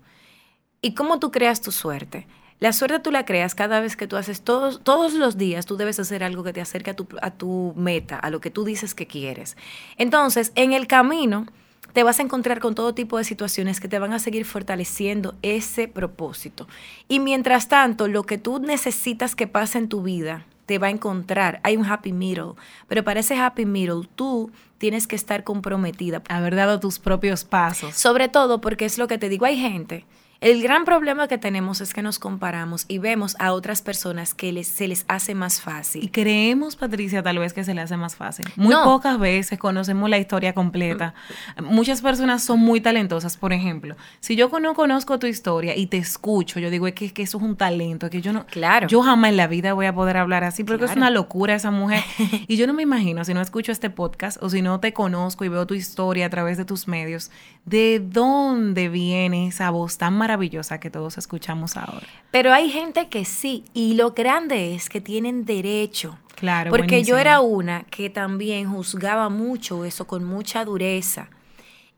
¿Y 0.82 0.94
cómo 0.94 1.20
tú 1.20 1.32
creas 1.32 1.62
tu 1.62 1.72
suerte? 1.72 2.28
La 2.62 2.74
suerte 2.74 3.00
tú 3.00 3.10
la 3.10 3.26
creas 3.26 3.56
cada 3.56 3.80
vez 3.80 3.98
que 3.98 4.06
tú 4.06 4.18
haces 4.18 4.44
todos, 4.44 4.82
todos 4.84 5.16
los 5.16 5.36
días, 5.36 5.66
tú 5.66 5.78
debes 5.78 6.00
hacer 6.00 6.24
algo 6.24 6.44
que 6.44 6.54
te 6.54 6.62
acerque 6.62 6.92
a 6.92 6.94
tu, 6.94 7.08
a 7.20 7.32
tu 7.32 7.74
meta, 7.76 8.18
a 8.18 8.30
lo 8.30 8.40
que 8.40 8.52
tú 8.52 8.64
dices 8.64 8.94
que 8.94 9.08
quieres. 9.08 9.58
Entonces, 9.98 10.52
en 10.54 10.72
el 10.72 10.86
camino 10.86 11.48
te 11.94 12.04
vas 12.04 12.20
a 12.20 12.22
encontrar 12.22 12.60
con 12.60 12.76
todo 12.76 12.94
tipo 12.94 13.18
de 13.18 13.24
situaciones 13.24 13.80
que 13.80 13.88
te 13.88 13.98
van 13.98 14.14
a 14.14 14.20
seguir 14.20 14.46
fortaleciendo 14.46 15.34
ese 15.42 15.88
propósito. 15.88 16.68
Y 17.08 17.20
mientras 17.20 17.68
tanto, 17.68 18.08
lo 18.08 18.28
que 18.28 18.38
tú 18.38 18.60
necesitas 18.60 19.36
que 19.36 19.48
pase 19.48 19.80
en 19.80 19.90
tu 19.90 20.04
vida, 20.04 20.46
te 20.68 20.78
va 20.78 20.86
a 20.86 20.92
encontrar. 20.92 21.62
Hay 21.64 21.78
un 21.78 21.86
happy 21.88 22.14
middle, 22.14 22.54
pero 22.88 23.04
para 23.04 23.22
ese 23.22 23.36
happy 23.36 23.66
middle 23.66 24.08
tú 24.14 24.52
tienes 24.78 25.08
que 25.08 25.16
estar 25.16 25.44
comprometida. 25.44 26.22
Haber 26.30 26.56
dado 26.56 26.80
tus 26.80 27.00
propios 27.00 27.44
pasos. 27.44 27.96
Sobre 27.96 28.30
todo 28.30 28.62
porque 28.62 28.86
es 28.86 29.00
lo 29.00 29.08
que 29.08 29.18
te 29.18 29.30
digo, 29.30 29.48
hay 29.48 29.58
gente 29.58 30.06
el 30.42 30.64
gran 30.64 30.86
problema 30.86 31.28
que 31.28 31.38
tenemos 31.38 31.82
es 31.82 31.94
que 31.94 32.02
nos 32.02 32.18
comparamos 32.18 32.86
y 32.88 32.98
vemos 32.98 33.36
a 33.38 33.54
otras 33.54 33.84
personas 33.84 34.34
que 34.34 34.52
les, 34.52 34.68
se 34.68 34.88
les 34.88 35.06
hace 35.08 35.36
más 35.36 35.62
fácil. 35.62 36.04
Y 36.04 36.08
creemos, 36.08 36.76
Patricia, 36.76 37.22
tal 37.22 37.38
vez 37.38 37.54
que 37.54 37.64
se 37.64 37.76
le 37.76 37.82
hace 37.82 37.96
más 37.96 38.16
fácil. 38.16 38.48
Muy 38.56 38.74
pocas 38.74 39.20
veces 39.20 39.60
conocemos 39.60 40.10
la 40.10 40.18
historia 40.18 40.54
completa. 40.54 41.14
Muchas 41.62 42.02
personas 42.02 42.44
son 42.44 42.60
muy 42.60 42.82
talentosas. 42.82 43.38
Por 43.38 43.54
ejemplo, 43.54 43.96
si 44.20 44.36
yo 44.36 44.50
no 44.60 44.74
conozco 44.74 45.20
tu 45.20 45.28
historia 45.28 45.78
y 45.78 45.86
te 45.86 45.98
escucho, 45.98 46.60
yo 46.60 46.72
digo, 46.72 46.88
es 46.88 46.96
que, 46.96 47.12
eso 47.22 47.38
es 47.38 47.44
un 47.44 47.56
talento, 47.56 48.08
es 48.08 48.12
que 48.12 48.22
yo 48.22 48.34
no... 48.34 48.48
Claro. 48.48 48.88
Yo 48.88 49.04
jamás 49.04 49.30
en 49.30 49.38
la 49.38 49.46
vida 49.46 49.74
voy 49.74 49.86
a 49.86 49.94
poder 49.94 50.18
hablar 50.18 50.44
así 50.44 50.64
porque 50.64 50.86
es 50.86 50.96
una 50.96 51.12
locura 51.12 51.54
esa 51.54 51.70
mujer. 51.70 52.04
y 52.48 52.58
yo 52.58 52.66
no 52.66 52.74
me 52.74 52.82
imagino, 52.82 53.24
si 53.26 53.36
no 53.36 53.42
escucho 53.42 53.72
este 53.72 53.92
podcast 53.92 54.42
o 54.42 54.50
si 54.50 54.64
no 54.64 54.80
te 54.80 54.92
conozco 54.92 55.46
y 55.46 55.50
veo 55.50 55.68
tu 55.68 55.76
historia 55.76 56.26
a 56.26 56.30
través 56.32 56.58
de 56.58 56.66
tus 56.66 56.88
medios, 56.88 57.30
¿de 57.66 58.00
dónde 58.04 58.90
viene 58.90 59.46
esa 59.46 59.70
voz 59.70 60.00
tan 60.00 60.16
maravillosa? 60.16 60.31
Maravillosa 60.32 60.80
que 60.80 60.90
todos 60.90 61.18
escuchamos 61.18 61.76
ahora. 61.76 62.08
Pero 62.32 62.54
hay 62.54 62.70
gente 62.70 63.10
que 63.10 63.26
sí, 63.26 63.66
y 63.74 63.96
lo 63.96 64.12
grande 64.12 64.74
es 64.74 64.88
que 64.88 65.02
tienen 65.02 65.44
derecho. 65.44 66.18
Claro. 66.36 66.72
Porque 66.72 67.04
yo 67.04 67.18
era 67.18 67.42
una 67.42 67.84
que 67.84 68.10
también 68.10 68.72
juzgaba 68.72 69.28
mucho 69.28 69.84
eso 69.84 70.08
con 70.08 70.24
mucha 70.24 70.64
dureza. 70.64 71.30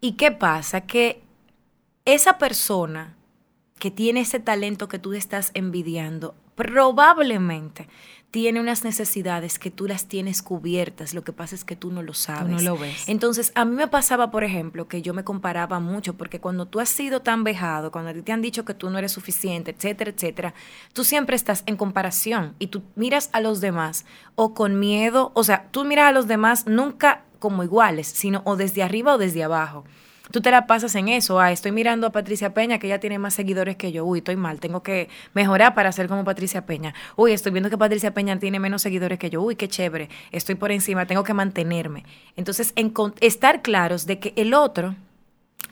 ¿Y 0.02 0.14
qué 0.14 0.32
pasa? 0.32 0.82
Que 0.82 1.22
esa 2.06 2.40
persona 2.40 3.16
que 3.78 3.92
tiene 3.92 4.22
ese 4.22 4.40
talento 4.40 4.88
que 4.88 4.98
tú 4.98 5.14
estás 5.14 5.52
envidiando, 5.54 6.34
probablemente 6.56 7.88
tiene 8.34 8.60
unas 8.60 8.84
necesidades 8.84 9.60
que 9.60 9.70
tú 9.70 9.86
las 9.86 10.08
tienes 10.08 10.42
cubiertas, 10.42 11.14
lo 11.14 11.24
que 11.24 11.32
pasa 11.32 11.54
es 11.54 11.64
que 11.64 11.76
tú 11.76 11.92
no 11.92 12.02
lo 12.02 12.16
sabes. 12.16 12.52
no 12.52 12.60
lo 12.62 12.80
ves. 12.80 13.08
Entonces, 13.08 13.52
a 13.54 13.64
mí 13.64 13.76
me 13.76 13.88
pasaba, 13.88 14.32
por 14.32 14.44
ejemplo, 14.44 14.88
que 14.88 15.04
yo 15.04 15.14
me 15.14 15.24
comparaba 15.24 15.80
mucho, 15.80 16.16
porque 16.16 16.40
cuando 16.40 16.66
tú 16.66 16.80
has 16.80 16.90
sido 16.90 17.20
tan 17.20 17.44
vejado, 17.44 17.92
cuando 17.92 18.24
te 18.24 18.32
han 18.32 18.42
dicho 18.42 18.66
que 18.66 18.74
tú 18.74 18.90
no 18.90 18.98
eres 18.98 19.12
suficiente, 19.12 19.70
etcétera, 19.70 20.10
etcétera, 20.10 20.56
tú 20.94 21.04
siempre 21.04 21.36
estás 21.36 21.62
en 21.68 21.78
comparación 21.78 22.56
y 22.58 22.68
tú 22.68 22.82
miras 22.96 23.30
a 23.34 23.40
los 23.40 23.62
demás 23.62 24.04
o 24.34 24.56
con 24.56 24.80
miedo, 24.80 25.32
o 25.36 25.44
sea, 25.44 25.68
tú 25.70 25.86
miras 25.86 26.10
a 26.10 26.12
los 26.12 26.28
demás 26.28 26.66
nunca 26.66 27.26
como 27.38 27.64
iguales, 27.64 28.08
sino 28.08 28.42
o 28.46 28.56
desde 28.56 28.82
arriba 28.82 29.14
o 29.14 29.20
desde 29.20 29.44
abajo. 29.44 29.84
Tú 30.32 30.42
te 30.42 30.52
la 30.52 30.68
pasas 30.68 30.96
en 30.96 31.08
eso. 31.08 31.40
Ah, 31.40 31.52
estoy 31.52 31.72
mirando 31.72 32.08
a 32.08 32.12
Patricia 32.12 32.54
Peña, 32.54 32.80
que 32.80 32.88
ella 32.88 33.00
tiene 33.00 33.20
más 33.20 33.34
seguidores 33.34 33.76
que 33.76 33.92
yo. 33.92 34.06
Uy, 34.06 34.20
estoy 34.20 34.36
mal, 34.36 34.60
tengo 34.60 34.84
que 34.84 35.10
mejorar 35.34 35.74
para 35.76 35.92
ser 35.92 36.08
como 36.08 36.24
Patricia 36.24 36.66
Peña. 36.66 36.94
Uy, 37.16 37.32
estoy 37.32 37.52
viendo 37.52 37.70
que 37.70 37.78
Patricia 37.78 38.14
Peña 38.14 38.38
tiene 38.40 38.60
menos 38.60 38.82
seguidores 38.82 39.20
que 39.20 39.30
yo. 39.30 39.42
Uy, 39.42 39.56
qué 39.56 39.68
chévere, 39.68 40.10
estoy 40.32 40.56
por 40.56 40.72
encima, 40.72 41.06
tengo 41.06 41.24
que 41.24 41.34
mantenerme. 41.34 42.04
Entonces, 42.36 42.74
estar 43.22 43.62
claros 43.62 44.06
de 44.06 44.20
que 44.20 44.34
el 44.36 44.54
otro 44.54 44.96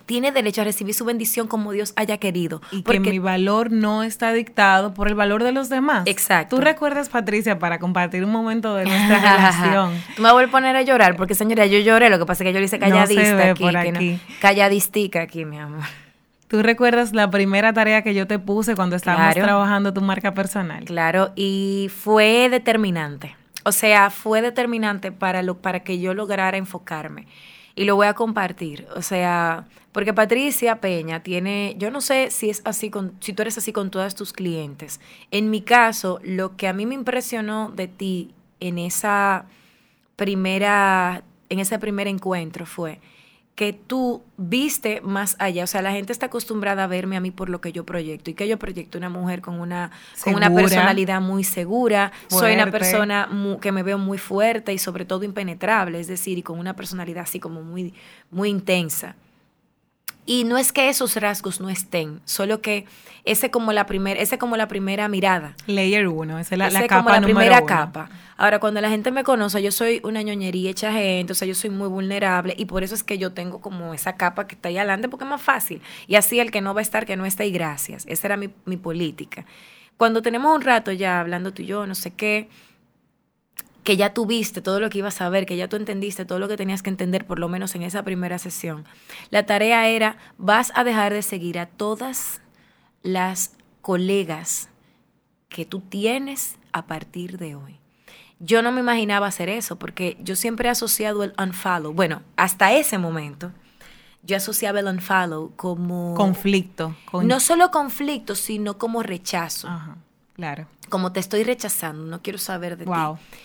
tiene 0.06 0.32
derecho 0.32 0.62
a 0.62 0.64
recibir 0.64 0.94
su 0.94 1.06
bendición 1.06 1.48
como 1.48 1.72
Dios 1.72 1.94
haya 1.96 2.18
querido. 2.18 2.62
Y 2.72 2.84
que 2.84 3.00
mi 3.00 3.20
valor 3.20 3.72
no 3.72 4.04
está 4.04 4.34
dictado 4.34 4.94
por 4.94 5.08
el 5.08 5.16
valor 5.16 5.44
de 5.44 5.52
los 5.52 5.70
demás. 5.70 6.04
Exacto. 6.06 6.58
¿Tú 6.58 6.62
recuerdas, 6.62 7.10
Patricia, 7.10 7.60
para 7.60 7.80
compartir 7.80 8.24
un 8.26 8.32
momento 8.32 8.76
de 8.76 8.86
nuestra 8.86 9.20
relación? 9.38 9.94
Tú 10.16 10.22
me 10.22 10.32
voy 10.32 10.44
a 10.44 10.48
poner 10.48 10.76
a 10.76 10.82
llorar, 10.82 11.16
porque 11.16 11.34
señora, 11.34 11.66
yo 11.66 11.80
lloré, 11.80 12.10
lo 12.10 12.20
que 12.20 12.26
pasa 12.26 12.44
es 12.44 12.50
que 12.50 12.54
yo 12.54 12.60
le 12.60 12.66
hice 12.66 12.80
calladista 12.80 13.52
aquí. 13.52 13.66
aquí. 13.66 14.20
calladistica 14.42 15.22
aquí, 15.22 15.46
mi 15.46 15.60
amor. 15.60 15.84
¿Tú 16.48 16.62
recuerdas 16.62 17.14
la 17.14 17.30
primera 17.30 17.72
tarea 17.72 18.02
que 18.02 18.14
yo 18.14 18.28
te 18.28 18.38
puse 18.38 18.76
cuando 18.76 18.98
estábamos 18.98 19.36
trabajando 19.36 19.94
tu 19.94 20.02
marca 20.02 20.34
personal? 20.34 20.84
Claro, 20.84 21.32
y 21.38 21.90
fue 21.96 22.50
determinante. 22.50 23.38
O 23.64 23.72
sea, 23.72 24.10
fue 24.10 24.42
determinante 24.42 25.14
para, 25.14 25.44
lo, 25.44 25.60
para 25.60 25.82
que 25.82 26.00
yo 26.00 26.14
lograra 26.14 26.58
enfocarme 26.58 27.28
y 27.76 27.86
lo 27.86 27.96
voy 27.96 28.08
a 28.08 28.14
compartir. 28.14 28.88
O 28.96 29.02
sea, 29.02 29.68
porque 29.92 30.14
Patricia 30.14 30.80
Peña 30.82 31.24
tiene, 31.24 31.76
yo 31.78 31.92
no 31.92 32.02
sé 32.02 32.32
si 32.32 32.50
es 32.50 32.62
así 32.66 32.90
con, 32.90 33.14
si 33.20 33.34
tú 33.34 33.42
eres 33.42 33.58
así 33.58 33.74
con 33.74 33.92
todas 33.92 34.16
tus 34.16 34.34
clientes. 34.34 35.00
En 35.32 35.50
mi 35.50 35.62
caso, 35.62 36.20
lo 36.24 36.56
que 36.56 36.68
a 36.68 36.74
mí 36.74 36.86
me 36.86 36.96
impresionó 36.96 37.70
de 37.70 37.88
ti 37.88 38.34
en 38.60 38.78
esa 38.78 39.46
primera, 40.16 41.24
en 41.50 41.60
ese 41.60 41.80
primer 41.80 42.08
encuentro 42.08 42.66
fue 42.66 43.00
que 43.56 43.74
tú 43.74 44.24
viste 44.38 45.02
más 45.02 45.36
allá. 45.40 45.64
O 45.64 45.68
sea, 45.68 45.82
la 45.82 45.92
gente 45.92 46.12
está 46.14 46.28
acostumbrada 46.28 46.86
a 46.86 46.88
verme 46.88 47.18
a 47.18 47.20
mí 47.20 47.32
por 47.32 47.50
lo 47.50 47.62
que 47.62 47.72
yo 47.72 47.86
proyecto. 47.86 48.32
Y 48.32 48.34
que 48.34 48.48
yo 48.48 48.58
proyecto 48.58 48.98
una 48.98 49.10
mujer 49.10 49.42
con 49.42 49.60
una, 49.60 49.92
con 50.24 50.36
una 50.36 50.54
personalidad 50.54 51.22
muy 51.22 51.44
segura. 51.44 52.12
Soy 52.28 52.54
una 52.54 52.72
persona 52.72 53.30
que 53.62 53.72
me 53.72 53.84
veo 53.84 53.98
muy 53.98 54.18
fuerte 54.18 54.74
y 54.74 54.78
sobre 54.78 55.06
todo 55.06 55.24
impenetrable. 55.24 56.00
Es 56.00 56.08
decir, 56.08 56.38
y 56.38 56.44
con 56.44 56.60
una 56.60 56.76
personalidad 56.76 57.24
así 57.24 57.40
como 57.40 57.62
muy, 57.62 57.94
muy 58.32 58.50
intensa. 58.50 59.16
Y 60.32 60.46
no 60.46 60.58
es 60.58 60.72
que 60.72 60.88
esos 60.88 61.18
rasgos 61.18 61.60
no 61.60 61.70
estén, 61.70 62.22
solo 62.24 62.62
que 62.62 62.86
ese 63.26 63.52
como 63.52 63.74
la 63.74 63.86
primera, 63.86 64.18
ese 64.18 64.38
como 64.38 64.56
la 64.56 64.70
primera 64.70 65.10
mirada. 65.10 65.58
Layer 65.68 66.08
uno, 66.08 66.40
esa 66.40 66.56
es 66.56 66.58
la, 66.58 66.68
ese 66.68 66.80
la 66.80 66.88
capa 66.88 67.04
como 67.04 67.10
la 67.10 67.22
primera 67.22 67.66
capa. 67.66 68.10
Ahora, 68.38 68.60
cuando 68.60 68.80
la 68.80 68.90
gente 68.90 69.12
me 69.12 69.26
conoce, 69.26 69.62
yo 69.62 69.74
soy 69.74 70.00
una 70.06 70.22
ñoñería 70.22 70.72
hecha 70.72 70.94
gente, 70.94 71.34
o 71.34 71.36
sea, 71.36 71.50
yo 71.50 71.54
soy 71.54 71.70
muy 71.70 71.90
vulnerable 71.90 72.56
y 72.58 72.64
por 72.64 72.82
eso 72.82 72.96
es 72.96 73.04
que 73.04 73.18
yo 73.18 73.34
tengo 73.34 73.60
como 73.60 73.94
esa 73.94 74.16
capa 74.16 74.48
que 74.48 74.56
está 74.56 74.70
ahí 74.70 74.78
adelante 74.78 75.10
porque 75.10 75.26
es 75.26 75.30
más 75.30 75.42
fácil. 75.42 75.82
Y 76.08 76.16
así 76.16 76.40
el 76.40 76.50
que 76.50 76.62
no 76.62 76.74
va 76.74 76.80
a 76.80 76.84
estar, 76.84 77.06
que 77.06 77.18
no 77.18 77.26
está 77.26 77.44
y 77.44 77.52
gracias. 77.52 78.06
Esa 78.08 78.28
era 78.28 78.38
mi, 78.38 78.52
mi 78.64 78.78
política. 78.78 79.44
Cuando 79.98 80.22
tenemos 80.22 80.56
un 80.56 80.62
rato 80.62 80.94
ya 80.94 81.20
hablando 81.20 81.54
tú 81.54 81.62
y 81.64 81.66
yo, 81.66 81.86
no 81.86 81.94
sé 81.94 82.12
qué, 82.12 82.48
que 83.84 83.98
ya 83.98 84.14
tuviste 84.14 84.62
todo 84.62 84.80
lo 84.80 84.90
que 84.90 85.00
ibas 85.00 85.22
a 85.22 85.30
ver, 85.30 85.46
que 85.46 85.58
ya 85.58 85.68
tú 85.68 85.76
entendiste 85.76 86.26
todo 86.26 86.40
lo 86.40 86.48
que 86.48 86.58
tenías 86.58 86.84
que 86.84 86.90
entender, 86.90 87.26
por 87.26 87.40
lo 87.40 87.50
menos 87.50 87.74
en 87.76 87.84
esa 87.84 88.04
primera 88.04 88.38
sesión. 88.38 88.86
La 89.30 89.46
tarea 89.46 89.88
era, 89.88 90.18
vas 90.38 90.72
a 90.76 90.84
dejar 90.84 91.14
de 91.14 91.22
seguir 91.22 91.58
a 91.58 91.66
todas 91.66 92.42
las 93.02 93.54
colegas 93.82 94.70
que 95.50 95.66
tú 95.66 95.82
tienes 95.82 96.58
a 96.72 96.86
partir 96.86 97.38
de 97.38 97.56
hoy. 97.56 97.80
Yo 98.40 98.62
no 98.62 98.72
me 98.72 98.82
imaginaba 98.82 99.28
hacer 99.28 99.50
eso 99.50 99.78
porque 99.78 100.18
yo 100.22 100.36
siempre 100.36 100.68
he 100.68 100.72
asociado 100.72 101.24
el 101.24 101.34
unfollow, 101.38 101.94
bueno, 101.94 102.22
hasta 102.38 102.74
ese 102.74 102.98
momento, 102.98 103.52
yo 104.24 104.38
asociaba 104.38 104.80
el 104.80 104.88
unfollow 104.88 105.54
como... 105.56 106.14
Conflicto. 106.16 106.96
No 107.24 107.40
solo 107.40 107.72
conflicto, 107.72 108.36
sino 108.36 108.78
como 108.78 109.02
rechazo. 109.02 109.68
claro. 110.34 110.68
Como 110.90 111.12
te 111.12 111.20
estoy 111.20 111.44
rechazando, 111.44 112.06
no 112.06 112.22
quiero 112.22 112.38
saber 112.38 112.78
de 112.78 112.86
wow. 112.86 113.16
ti. 113.16 113.38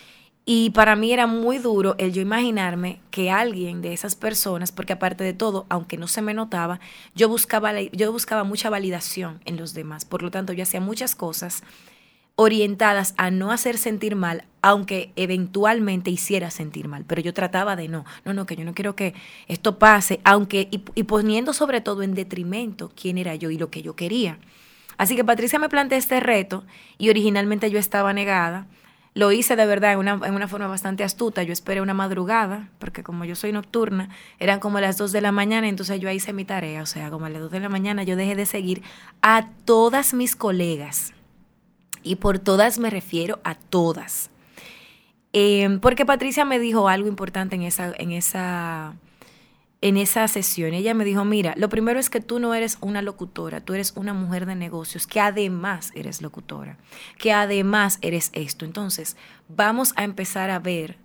Y 0.49 0.69
para 0.69 0.95
mí 0.95 1.11
era 1.11 1.27
muy 1.27 1.57
duro 1.57 1.95
el 1.97 2.13
yo 2.13 2.21
imaginarme 2.21 3.01
que 3.11 3.29
alguien 3.29 3.81
de 3.81 3.91
esas 3.91 4.15
personas, 4.15 4.71
porque 4.71 4.93
aparte 4.93 5.25
de 5.25 5.33
todo, 5.33 5.65
aunque 5.67 5.97
no 5.97 6.07
se 6.07 6.21
me 6.21 6.33
notaba, 6.33 6.79
yo 7.15 7.27
buscaba, 7.27 7.73
yo 7.81 8.13
buscaba 8.13 8.45
mucha 8.45 8.69
validación 8.69 9.41
en 9.43 9.57
los 9.57 9.73
demás. 9.73 10.05
Por 10.05 10.23
lo 10.23 10.31
tanto, 10.31 10.53
yo 10.53 10.63
hacía 10.63 10.79
muchas 10.79 11.15
cosas 11.15 11.63
orientadas 12.35 13.13
a 13.17 13.29
no 13.29 13.51
hacer 13.51 13.77
sentir 13.77 14.15
mal, 14.15 14.45
aunque 14.61 15.11
eventualmente 15.17 16.11
hiciera 16.11 16.49
sentir 16.49 16.87
mal. 16.87 17.03
Pero 17.03 17.21
yo 17.21 17.33
trataba 17.33 17.75
de 17.75 17.89
no, 17.89 18.05
no, 18.23 18.31
no, 18.31 18.45
que 18.45 18.55
yo 18.55 18.63
no 18.63 18.73
quiero 18.73 18.95
que 18.95 19.15
esto 19.49 19.77
pase, 19.77 20.21
aunque, 20.23 20.69
y, 20.71 20.81
y 20.95 21.03
poniendo 21.03 21.51
sobre 21.51 21.81
todo 21.81 22.03
en 22.03 22.15
detrimento 22.15 22.89
quién 22.95 23.17
era 23.17 23.35
yo 23.35 23.49
y 23.49 23.57
lo 23.57 23.69
que 23.69 23.81
yo 23.81 23.97
quería. 23.97 24.39
Así 24.95 25.17
que 25.17 25.25
Patricia 25.25 25.59
me 25.59 25.67
plantea 25.67 25.97
este 25.97 26.21
reto 26.21 26.63
y 26.97 27.09
originalmente 27.09 27.69
yo 27.69 27.79
estaba 27.79 28.13
negada 28.13 28.65
lo 29.17 29.31
hice 29.31 29.55
de 29.55 29.65
verdad 29.65 29.93
en 29.93 29.97
una, 29.97 30.19
en 30.27 30.35
una 30.35 30.47
forma 30.47 30.67
bastante 30.67 31.03
astuta. 31.03 31.41
Yo 31.41 31.51
esperé 31.51 31.81
una 31.81 31.95
madrugada, 31.95 32.69
porque 32.77 33.01
como 33.01 33.25
yo 33.25 33.35
soy 33.35 33.51
nocturna, 33.51 34.09
eran 34.37 34.59
como 34.59 34.79
las 34.79 34.95
2 34.99 35.11
de 35.11 35.21
la 35.21 35.31
mañana, 35.31 35.67
entonces 35.67 35.99
yo 35.99 36.07
hice 36.11 36.33
mi 36.33 36.45
tarea. 36.45 36.83
O 36.83 36.85
sea, 36.85 37.09
como 37.09 37.25
a 37.25 37.29
las 37.29 37.41
2 37.41 37.49
de 37.49 37.59
la 37.59 37.67
mañana 37.67 38.03
yo 38.03 38.15
dejé 38.15 38.35
de 38.35 38.45
seguir 38.45 38.83
a 39.23 39.49
todas 39.65 40.13
mis 40.13 40.35
colegas. 40.35 41.13
Y 42.03 42.17
por 42.17 42.37
todas 42.37 42.77
me 42.77 42.91
refiero 42.91 43.39
a 43.43 43.55
todas. 43.55 44.29
Em, 45.33 45.79
porque 45.79 46.05
Patricia 46.05 46.45
me 46.45 46.59
dijo 46.59 46.87
algo 46.87 47.07
importante 47.07 47.55
en 47.55 47.63
esa, 47.63 47.93
en 47.97 48.11
esa 48.11 48.93
en 49.81 49.97
esa 49.97 50.27
sesión. 50.27 50.73
Ella 50.73 50.93
me 50.93 51.05
dijo, 51.05 51.23
mira, 51.25 51.53
lo 51.57 51.69
primero 51.69 51.99
es 51.99 52.09
que 52.09 52.19
tú 52.19 52.39
no 52.39 52.53
eres 52.53 52.77
una 52.81 53.01
locutora, 53.01 53.61
tú 53.61 53.73
eres 53.73 53.93
una 53.95 54.13
mujer 54.13 54.45
de 54.45 54.55
negocios, 54.55 55.05
que 55.05 55.19
además 55.19 55.91
eres 55.95 56.21
locutora, 56.21 56.77
que 57.17 57.31
además 57.31 57.99
eres 58.01 58.31
esto. 58.33 58.65
Entonces, 58.65 59.15
vamos 59.47 59.93
a 59.95 60.03
empezar 60.03 60.49
a 60.49 60.59
ver 60.59 60.97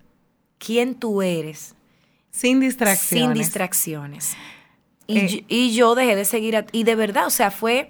quién 0.57 0.95
tú 0.95 1.21
eres. 1.21 1.75
Sin 2.31 2.59
distracciones. 2.59 3.25
Sin 3.25 3.33
distracciones. 3.33 4.33
Y, 5.05 5.19
eh. 5.19 5.27
yo, 5.27 5.45
y 5.47 5.75
yo 5.75 5.95
dejé 5.95 6.15
de 6.15 6.25
seguir, 6.25 6.65
y 6.71 6.83
de 6.83 6.95
verdad, 6.95 7.27
o 7.27 7.29
sea, 7.29 7.51
fue 7.51 7.89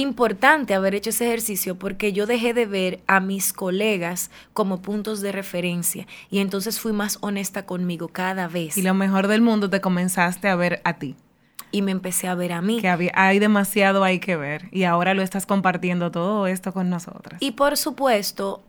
importante 0.00 0.74
haber 0.74 0.94
hecho 0.94 1.10
ese 1.10 1.26
ejercicio 1.26 1.78
porque 1.78 2.12
yo 2.12 2.26
dejé 2.26 2.54
de 2.54 2.66
ver 2.66 3.00
a 3.06 3.20
mis 3.20 3.52
colegas 3.52 4.30
como 4.52 4.80
puntos 4.80 5.20
de 5.20 5.32
referencia 5.32 6.06
y 6.30 6.38
entonces 6.38 6.78
fui 6.80 6.92
más 6.92 7.18
honesta 7.20 7.66
conmigo 7.66 8.08
cada 8.08 8.48
vez. 8.48 8.76
Y 8.78 8.82
lo 8.82 8.94
mejor 8.94 9.28
del 9.28 9.40
mundo 9.40 9.68
te 9.70 9.80
comenzaste 9.80 10.48
a 10.48 10.56
ver 10.56 10.80
a 10.84 10.94
ti. 10.94 11.16
Y 11.70 11.82
me 11.82 11.90
empecé 11.90 12.28
a 12.28 12.34
ver 12.34 12.52
a 12.52 12.62
mí. 12.62 12.80
Que 12.80 12.88
había, 12.88 13.12
hay 13.14 13.38
demasiado 13.40 14.02
hay 14.02 14.20
que 14.20 14.36
ver 14.36 14.68
y 14.72 14.84
ahora 14.84 15.12
lo 15.12 15.22
estás 15.22 15.44
compartiendo 15.44 16.10
todo 16.10 16.46
esto 16.46 16.72
con 16.72 16.88
nosotras. 16.88 17.42
Y 17.42 17.52
por 17.52 17.76
supuesto, 17.76 18.62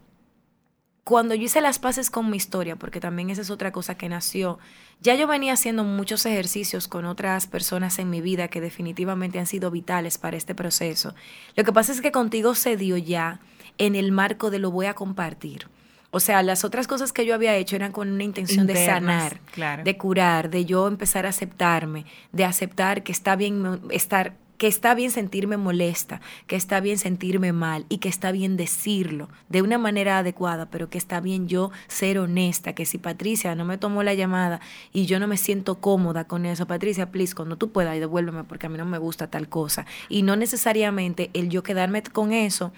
cuando 1.04 1.34
yo 1.36 1.44
hice 1.44 1.62
las 1.62 1.80
paces 1.80 2.10
con 2.10 2.30
mi 2.30 2.38
historia, 2.38 2.76
porque 2.76 3.00
también 3.00 3.30
esa 3.30 3.42
es 3.42 3.50
otra 3.50 3.72
cosa 3.72 3.96
que 3.96 4.10
nació, 4.10 4.60
ya 5.02 5.16
yo 5.16 5.28
venía 5.28 5.54
haciendo 5.54 5.84
muchos 5.84 6.26
ejercicios 6.26 6.88
con 6.88 7.06
otras 7.06 7.48
personas 7.48 8.00
en 8.00 8.10
mi 8.10 8.22
vida 8.22 8.48
que 8.48 8.62
definitivamente 8.62 9.40
han 9.40 9.48
sido 9.48 9.72
vitales 9.72 10.18
para 10.18 10.38
este 10.38 10.56
proceso. 10.56 11.16
Lo 11.56 11.64
que 11.64 11.74
pasa 11.74 11.92
es 11.92 12.02
que 12.02 12.12
contigo 12.12 12.54
se 12.54 12.78
dio 12.78 12.98
ya 12.98 13.40
en 13.78 13.96
el 13.96 14.12
marco 14.12 14.52
de 14.52 14.60
lo 14.60 14.72
voy 14.72 14.86
a 14.86 14.94
compartir. 14.94 15.68
O 16.12 16.20
sea, 16.20 16.42
las 16.42 16.66
otras 16.66 16.88
cosas 16.88 17.14
que 17.14 17.26
yo 17.26 17.36
había 17.36 17.56
hecho 17.56 17.76
eran 17.76 17.92
con 17.92 18.12
una 18.12 18.24
intención 18.24 18.66
de 18.66 18.86
sanar, 18.86 19.40
de 19.84 19.98
curar, 19.98 20.50
de 20.50 20.66
yo 20.66 20.88
empezar 20.88 21.26
a 21.26 21.30
aceptarme, 21.30 22.06
de 22.32 22.46
aceptar 22.46 23.04
que 23.04 23.12
está 23.12 23.36
bien 23.36 23.82
estar 23.92 24.36
que 24.60 24.68
está 24.68 24.94
bien 24.94 25.10
sentirme 25.10 25.56
molesta, 25.56 26.20
que 26.46 26.58
está 26.58 26.82
bien 26.82 26.98
sentirme 26.98 27.54
mal 27.54 27.86
y 27.88 28.00
que 28.00 28.10
está 28.10 28.34
bien 28.34 28.58
decirlo 28.58 29.30
de 29.48 29.62
una 29.62 29.78
manera 29.78 30.20
adecuada, 30.20 30.70
pero 30.70 30.90
que 30.90 30.98
está 30.98 31.22
bien 31.22 31.48
yo 31.48 31.72
ser 31.88 32.20
honesta, 32.20 32.74
que 32.74 32.86
si 32.86 32.98
Patricia 32.98 33.56
no 33.56 33.64
me 33.64 33.78
tomó 33.78 34.04
la 34.04 34.14
llamada 34.14 34.60
y 34.92 35.06
yo 35.06 35.18
no 35.18 35.28
me 35.28 35.38
siento 35.38 35.80
cómoda 35.80 36.26
con 36.26 36.46
eso, 36.46 36.68
Patricia, 36.68 37.10
please, 37.10 37.34
cuando 37.34 37.56
tú 37.56 37.72
puedas, 37.72 37.98
devuélveme 37.98 38.44
porque 38.44 38.68
a 38.68 38.70
mí 38.70 38.78
no 38.78 38.86
me 38.86 38.98
gusta 38.98 39.28
tal 39.28 39.48
cosa. 39.48 39.86
Y 40.10 40.24
no 40.24 40.36
necesariamente 40.36 41.30
el 41.34 41.48
yo 41.48 41.64
quedarme 41.64 42.04
con 42.04 42.34
eso 42.34 42.74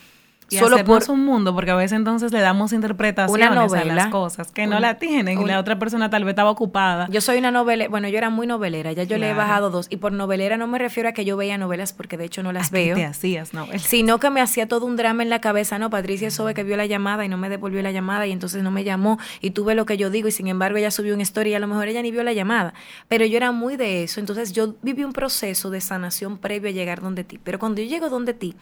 y 0.51 0.57
solo 0.57 0.83
por 0.83 1.01
un 1.09 1.23
mundo, 1.23 1.55
porque 1.55 1.71
a 1.71 1.75
veces 1.75 1.93
entonces 1.93 2.33
le 2.33 2.41
damos 2.41 2.73
interpretaciones 2.73 3.73
a 3.73 3.85
las 3.85 4.07
cosas 4.07 4.51
que 4.51 4.67
no 4.67 4.79
la 4.79 4.97
tienen 4.97 5.41
y 5.41 5.45
la 5.45 5.59
otra 5.59 5.79
persona 5.79 6.09
tal 6.09 6.25
vez 6.25 6.33
estaba 6.33 6.49
ocupada. 6.49 7.07
Yo 7.09 7.21
soy 7.21 7.37
una 7.37 7.51
novela, 7.51 7.87
bueno, 7.87 8.09
yo 8.09 8.17
era 8.17 8.29
muy 8.29 8.47
novelera, 8.47 8.91
ya 8.91 9.03
yo 9.03 9.17
le 9.17 9.29
he 9.29 9.33
bajado 9.33 9.69
dos 9.69 9.87
y 9.89 9.97
por 9.97 10.11
novelera 10.11 10.57
no 10.57 10.67
me 10.67 10.77
refiero 10.77 11.07
a 11.07 11.13
que 11.13 11.23
yo 11.23 11.37
veía 11.37 11.57
novelas 11.57 11.93
porque 11.93 12.17
de 12.17 12.25
hecho 12.25 12.43
no 12.43 12.51
las 12.51 12.69
veo. 12.69 12.95
te 12.95 13.05
hacías 13.05 13.53
novelas? 13.53 13.83
Sino 13.83 14.19
que 14.19 14.29
me 14.29 14.41
hacía 14.41 14.67
todo 14.67 14.85
un 14.85 14.97
drama 14.97 15.23
en 15.23 15.29
la 15.29 15.39
cabeza, 15.39 15.79
no, 15.79 15.89
Patricia 15.89 16.29
Sobe 16.31 16.53
que 16.53 16.63
vio 16.63 16.75
la 16.75 16.85
llamada 16.85 17.23
y 17.23 17.29
no 17.29 17.37
me 17.37 17.47
devolvió 17.47 17.81
la 17.81 17.91
llamada 17.91 18.27
y 18.27 18.33
entonces 18.33 18.61
no 18.61 18.71
me 18.71 18.83
llamó 18.83 19.19
y 19.39 19.51
tuve 19.51 19.73
lo 19.73 19.85
que 19.85 19.95
yo 19.95 20.09
digo 20.09 20.27
y 20.27 20.31
sin 20.31 20.47
embargo 20.47 20.77
ella 20.77 20.91
subió 20.91 21.13
una 21.13 21.23
historia 21.23 21.53
y 21.53 21.55
a 21.55 21.59
lo 21.59 21.67
mejor 21.67 21.87
ella 21.87 22.01
ni 22.01 22.11
vio 22.11 22.23
la 22.23 22.33
llamada, 22.33 22.73
pero 23.07 23.25
yo 23.25 23.37
era 23.37 23.53
muy 23.53 23.77
de 23.77 24.03
eso, 24.03 24.19
entonces 24.19 24.51
yo 24.51 24.75
viví 24.81 25.03
un 25.03 25.13
proceso 25.13 25.69
de 25.69 25.79
sanación 25.79 26.37
previo 26.37 26.69
a 26.69 26.73
llegar 26.73 27.01
donde 27.01 27.23
ti, 27.23 27.39
pero 27.41 27.57
cuando 27.57 27.81
yo 27.81 27.87
llego 27.87 28.09
donde 28.09 28.33
ti, 28.33 28.55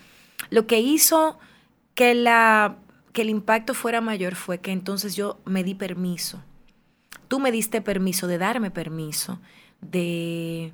lo 0.50 0.68
que 0.68 0.80
hizo 0.80 1.38
que, 2.00 2.16
la, 2.16 2.78
que 3.12 3.24
el 3.24 3.30
impacto 3.30 3.74
fuera 3.74 4.00
mayor 4.00 4.36
fue 4.36 4.60
que 4.60 4.72
entonces 4.72 5.18
yo 5.18 5.38
me 5.44 5.66
di 5.66 5.76
permiso. 5.76 6.42
Tú 7.28 7.42
me 7.42 7.52
diste 7.52 7.82
permiso 7.82 8.26
de 8.26 8.38
darme 8.38 8.72
permiso, 8.72 9.42
de, 9.82 10.72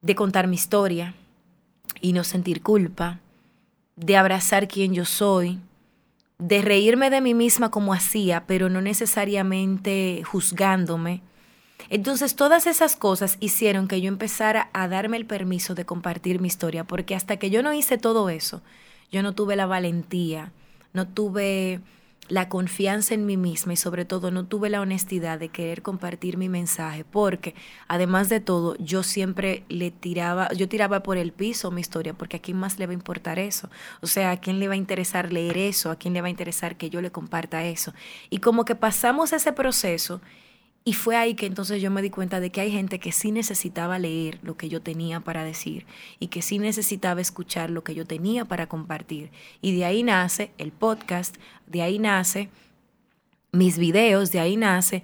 de 0.00 0.14
contar 0.14 0.46
mi 0.46 0.54
historia 0.54 1.12
y 2.00 2.14
no 2.14 2.24
sentir 2.24 2.62
culpa, 2.62 3.20
de 3.96 4.16
abrazar 4.16 4.66
quien 4.66 4.94
yo 4.94 5.04
soy, 5.04 5.58
de 6.38 6.62
reírme 6.62 7.10
de 7.10 7.20
mí 7.20 7.34
misma 7.34 7.70
como 7.70 7.92
hacía, 7.92 8.46
pero 8.46 8.70
no 8.70 8.80
necesariamente 8.80 10.22
juzgándome. 10.24 11.20
Entonces 11.90 12.34
todas 12.34 12.66
esas 12.66 12.96
cosas 12.96 13.36
hicieron 13.40 13.88
que 13.88 14.00
yo 14.00 14.08
empezara 14.08 14.70
a 14.72 14.88
darme 14.88 15.18
el 15.18 15.26
permiso 15.26 15.74
de 15.74 15.84
compartir 15.84 16.40
mi 16.40 16.48
historia, 16.48 16.84
porque 16.84 17.14
hasta 17.14 17.36
que 17.36 17.50
yo 17.50 17.62
no 17.62 17.74
hice 17.74 17.98
todo 17.98 18.30
eso, 18.30 18.62
yo 19.10 19.22
no 19.22 19.34
tuve 19.34 19.56
la 19.56 19.66
valentía, 19.66 20.52
no 20.92 21.06
tuve 21.06 21.80
la 22.28 22.48
confianza 22.48 23.14
en 23.14 23.26
mí 23.26 23.36
misma 23.36 23.74
y 23.74 23.76
sobre 23.76 24.04
todo 24.04 24.30
no 24.30 24.46
tuve 24.46 24.68
la 24.68 24.80
honestidad 24.80 25.38
de 25.38 25.48
querer 25.48 25.82
compartir 25.82 26.36
mi 26.36 26.48
mensaje 26.48 27.04
porque 27.04 27.54
además 27.88 28.28
de 28.28 28.40
todo 28.40 28.76
yo 28.78 29.02
siempre 29.02 29.64
le 29.68 29.90
tiraba, 29.90 30.52
yo 30.52 30.68
tiraba 30.68 31.02
por 31.02 31.18
el 31.18 31.32
piso 31.32 31.70
mi 31.70 31.80
historia 31.80 32.14
porque 32.14 32.38
a 32.38 32.40
quién 32.40 32.56
más 32.56 32.78
le 32.78 32.86
va 32.86 32.90
a 32.90 32.94
importar 32.94 33.38
eso, 33.38 33.70
o 34.00 34.06
sea, 34.06 34.32
a 34.32 34.36
quién 34.38 34.58
le 34.58 34.68
va 34.68 34.74
a 34.74 34.78
interesar 34.78 35.32
leer 35.32 35.56
eso, 35.56 35.90
a 35.90 35.96
quién 35.96 36.14
le 36.14 36.20
va 36.20 36.26
a 36.26 36.30
interesar 36.30 36.76
que 36.76 36.90
yo 36.90 37.00
le 37.00 37.12
comparta 37.12 37.64
eso. 37.64 37.92
Y 38.30 38.38
como 38.38 38.64
que 38.64 38.74
pasamos 38.74 39.32
ese 39.32 39.52
proceso 39.52 40.20
y 40.88 40.92
fue 40.92 41.16
ahí 41.16 41.34
que 41.34 41.46
entonces 41.46 41.82
yo 41.82 41.90
me 41.90 42.00
di 42.00 42.10
cuenta 42.10 42.38
de 42.38 42.50
que 42.50 42.60
hay 42.60 42.70
gente 42.70 43.00
que 43.00 43.10
sí 43.10 43.32
necesitaba 43.32 43.98
leer 43.98 44.38
lo 44.44 44.56
que 44.56 44.68
yo 44.68 44.80
tenía 44.80 45.18
para 45.18 45.42
decir 45.42 45.84
y 46.20 46.28
que 46.28 46.42
sí 46.42 46.60
necesitaba 46.60 47.20
escuchar 47.20 47.70
lo 47.70 47.82
que 47.82 47.92
yo 47.92 48.06
tenía 48.06 48.44
para 48.44 48.68
compartir. 48.68 49.32
Y 49.60 49.76
de 49.76 49.84
ahí 49.84 50.04
nace 50.04 50.52
el 50.58 50.70
podcast, 50.70 51.38
de 51.66 51.82
ahí 51.82 51.98
nace 51.98 52.50
mis 53.50 53.78
videos, 53.78 54.30
de 54.30 54.38
ahí 54.38 54.56
nace 54.56 55.02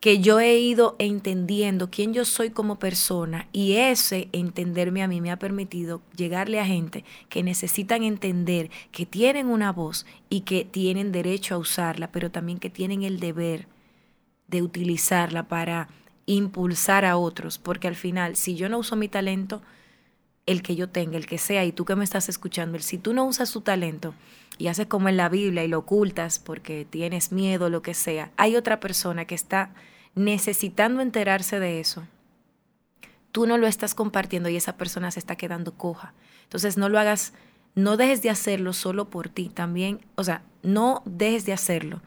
que 0.00 0.18
yo 0.18 0.40
he 0.40 0.58
ido 0.58 0.96
entendiendo 0.98 1.90
quién 1.92 2.12
yo 2.12 2.24
soy 2.24 2.50
como 2.50 2.80
persona 2.80 3.46
y 3.52 3.74
ese 3.74 4.28
entenderme 4.32 5.04
a 5.04 5.08
mí 5.08 5.20
me 5.20 5.30
ha 5.30 5.38
permitido 5.38 6.02
llegarle 6.16 6.58
a 6.58 6.66
gente 6.66 7.04
que 7.28 7.44
necesitan 7.44 8.02
entender 8.02 8.68
que 8.90 9.06
tienen 9.06 9.46
una 9.46 9.70
voz 9.70 10.06
y 10.28 10.40
que 10.40 10.64
tienen 10.64 11.12
derecho 11.12 11.54
a 11.54 11.58
usarla, 11.58 12.10
pero 12.10 12.32
también 12.32 12.58
que 12.58 12.68
tienen 12.68 13.04
el 13.04 13.20
deber 13.20 13.68
de 14.50 14.62
utilizarla 14.62 15.44
para 15.44 15.88
impulsar 16.26 17.04
a 17.04 17.16
otros, 17.16 17.58
porque 17.58 17.88
al 17.88 17.96
final, 17.96 18.36
si 18.36 18.56
yo 18.56 18.68
no 18.68 18.78
uso 18.78 18.96
mi 18.96 19.08
talento, 19.08 19.62
el 20.46 20.62
que 20.62 20.76
yo 20.76 20.88
tenga, 20.88 21.16
el 21.16 21.26
que 21.26 21.38
sea, 21.38 21.64
y 21.64 21.72
tú 21.72 21.84
que 21.84 21.96
me 21.96 22.04
estás 22.04 22.28
escuchando, 22.28 22.78
si 22.80 22.98
tú 22.98 23.14
no 23.14 23.24
usas 23.24 23.52
tu 23.52 23.60
talento 23.60 24.14
y 24.58 24.68
haces 24.68 24.86
como 24.86 25.08
en 25.08 25.16
la 25.16 25.28
Biblia 25.28 25.64
y 25.64 25.68
lo 25.68 25.78
ocultas 25.78 26.38
porque 26.38 26.86
tienes 26.88 27.32
miedo, 27.32 27.70
lo 27.70 27.82
que 27.82 27.94
sea, 27.94 28.30
hay 28.36 28.56
otra 28.56 28.80
persona 28.80 29.24
que 29.24 29.34
está 29.34 29.72
necesitando 30.14 31.02
enterarse 31.02 31.60
de 31.60 31.80
eso. 31.80 32.04
Tú 33.32 33.46
no 33.46 33.58
lo 33.58 33.68
estás 33.68 33.94
compartiendo 33.94 34.48
y 34.48 34.56
esa 34.56 34.76
persona 34.76 35.10
se 35.12 35.20
está 35.20 35.36
quedando 35.36 35.72
coja. 35.74 36.14
Entonces 36.44 36.76
no 36.76 36.88
lo 36.88 36.98
hagas, 36.98 37.32
no 37.76 37.96
dejes 37.96 38.22
de 38.22 38.30
hacerlo 38.30 38.72
solo 38.72 39.08
por 39.08 39.28
ti, 39.28 39.48
también, 39.48 40.00
o 40.16 40.24
sea, 40.24 40.42
no 40.62 41.02
dejes 41.04 41.46
de 41.46 41.52
hacerlo 41.52 42.02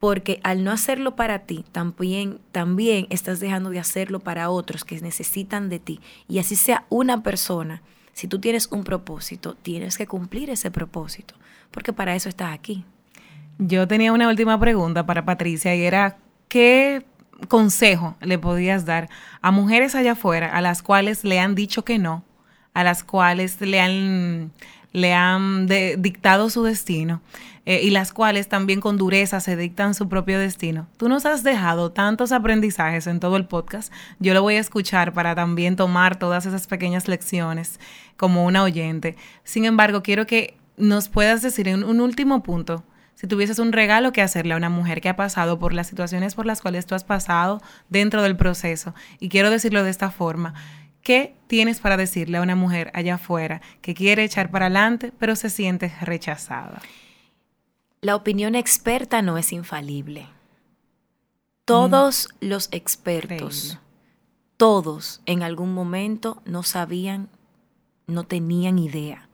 porque 0.00 0.40
al 0.42 0.64
no 0.64 0.72
hacerlo 0.72 1.14
para 1.14 1.40
ti, 1.40 1.64
también, 1.72 2.40
también 2.52 3.06
estás 3.10 3.38
dejando 3.38 3.68
de 3.68 3.78
hacerlo 3.78 4.18
para 4.18 4.48
otros 4.48 4.84
que 4.84 4.98
necesitan 5.00 5.68
de 5.68 5.78
ti. 5.78 6.00
Y 6.26 6.38
así 6.38 6.56
sea 6.56 6.86
una 6.88 7.22
persona, 7.22 7.82
si 8.14 8.26
tú 8.26 8.40
tienes 8.40 8.68
un 8.72 8.82
propósito, 8.82 9.54
tienes 9.54 9.98
que 9.98 10.06
cumplir 10.06 10.48
ese 10.48 10.70
propósito, 10.70 11.34
porque 11.70 11.92
para 11.92 12.14
eso 12.14 12.30
estás 12.30 12.52
aquí. 12.52 12.84
Yo 13.58 13.86
tenía 13.86 14.14
una 14.14 14.28
última 14.28 14.58
pregunta 14.58 15.04
para 15.04 15.26
Patricia 15.26 15.74
y 15.74 15.82
era, 15.82 16.16
¿qué 16.48 17.04
consejo 17.48 18.16
le 18.22 18.38
podías 18.38 18.86
dar 18.86 19.10
a 19.42 19.50
mujeres 19.50 19.94
allá 19.94 20.12
afuera 20.12 20.56
a 20.56 20.62
las 20.62 20.82
cuales 20.82 21.24
le 21.24 21.40
han 21.40 21.54
dicho 21.54 21.84
que 21.84 21.98
no, 21.98 22.24
a 22.72 22.84
las 22.84 23.04
cuales 23.04 23.60
le 23.60 23.80
han 23.80 24.52
le 24.92 25.14
han 25.14 25.66
dictado 25.66 26.50
su 26.50 26.62
destino 26.62 27.22
eh, 27.66 27.80
y 27.82 27.90
las 27.90 28.12
cuales 28.12 28.48
también 28.48 28.80
con 28.80 28.96
dureza 28.96 29.40
se 29.40 29.56
dictan 29.56 29.94
su 29.94 30.08
propio 30.08 30.38
destino. 30.38 30.88
Tú 30.96 31.08
nos 31.08 31.26
has 31.26 31.42
dejado 31.42 31.92
tantos 31.92 32.32
aprendizajes 32.32 33.06
en 33.06 33.20
todo 33.20 33.36
el 33.36 33.46
podcast. 33.46 33.92
Yo 34.18 34.34
lo 34.34 34.42
voy 34.42 34.56
a 34.56 34.60
escuchar 34.60 35.12
para 35.12 35.34
también 35.34 35.76
tomar 35.76 36.18
todas 36.18 36.46
esas 36.46 36.66
pequeñas 36.66 37.06
lecciones 37.06 37.78
como 38.16 38.44
una 38.44 38.62
oyente. 38.62 39.16
Sin 39.44 39.64
embargo, 39.64 40.02
quiero 40.02 40.26
que 40.26 40.56
nos 40.76 41.08
puedas 41.08 41.42
decir 41.42 41.68
en 41.68 41.84
un 41.84 42.00
último 42.00 42.42
punto, 42.42 42.82
si 43.14 43.26
tuvieses 43.26 43.58
un 43.58 43.72
regalo 43.72 44.12
que 44.12 44.22
hacerle 44.22 44.54
a 44.54 44.56
una 44.56 44.70
mujer 44.70 45.02
que 45.02 45.10
ha 45.10 45.16
pasado 45.16 45.58
por 45.58 45.74
las 45.74 45.88
situaciones 45.88 46.34
por 46.34 46.46
las 46.46 46.62
cuales 46.62 46.86
tú 46.86 46.94
has 46.94 47.04
pasado 47.04 47.60
dentro 47.90 48.22
del 48.22 48.34
proceso, 48.34 48.94
y 49.18 49.28
quiero 49.28 49.50
decirlo 49.50 49.84
de 49.84 49.90
esta 49.90 50.10
forma, 50.10 50.54
¿Qué 51.02 51.34
tienes 51.46 51.80
para 51.80 51.96
decirle 51.96 52.38
a 52.38 52.42
una 52.42 52.56
mujer 52.56 52.90
allá 52.94 53.14
afuera 53.14 53.62
que 53.80 53.94
quiere 53.94 54.24
echar 54.24 54.50
para 54.50 54.66
adelante, 54.66 55.12
pero 55.18 55.36
se 55.36 55.50
siente 55.50 55.92
rechazada? 56.00 56.82
La 58.00 58.16
opinión 58.16 58.54
experta 58.54 59.22
no 59.22 59.38
es 59.38 59.52
infalible. 59.52 60.26
Todos 61.64 62.28
mm. 62.40 62.46
los 62.46 62.68
expertos, 62.72 63.78
todos 64.56 65.22
en 65.26 65.42
algún 65.42 65.72
momento 65.72 66.42
no 66.44 66.62
sabían, 66.62 67.28
no 68.06 68.24
tenían 68.24 68.78
idea 68.78 69.29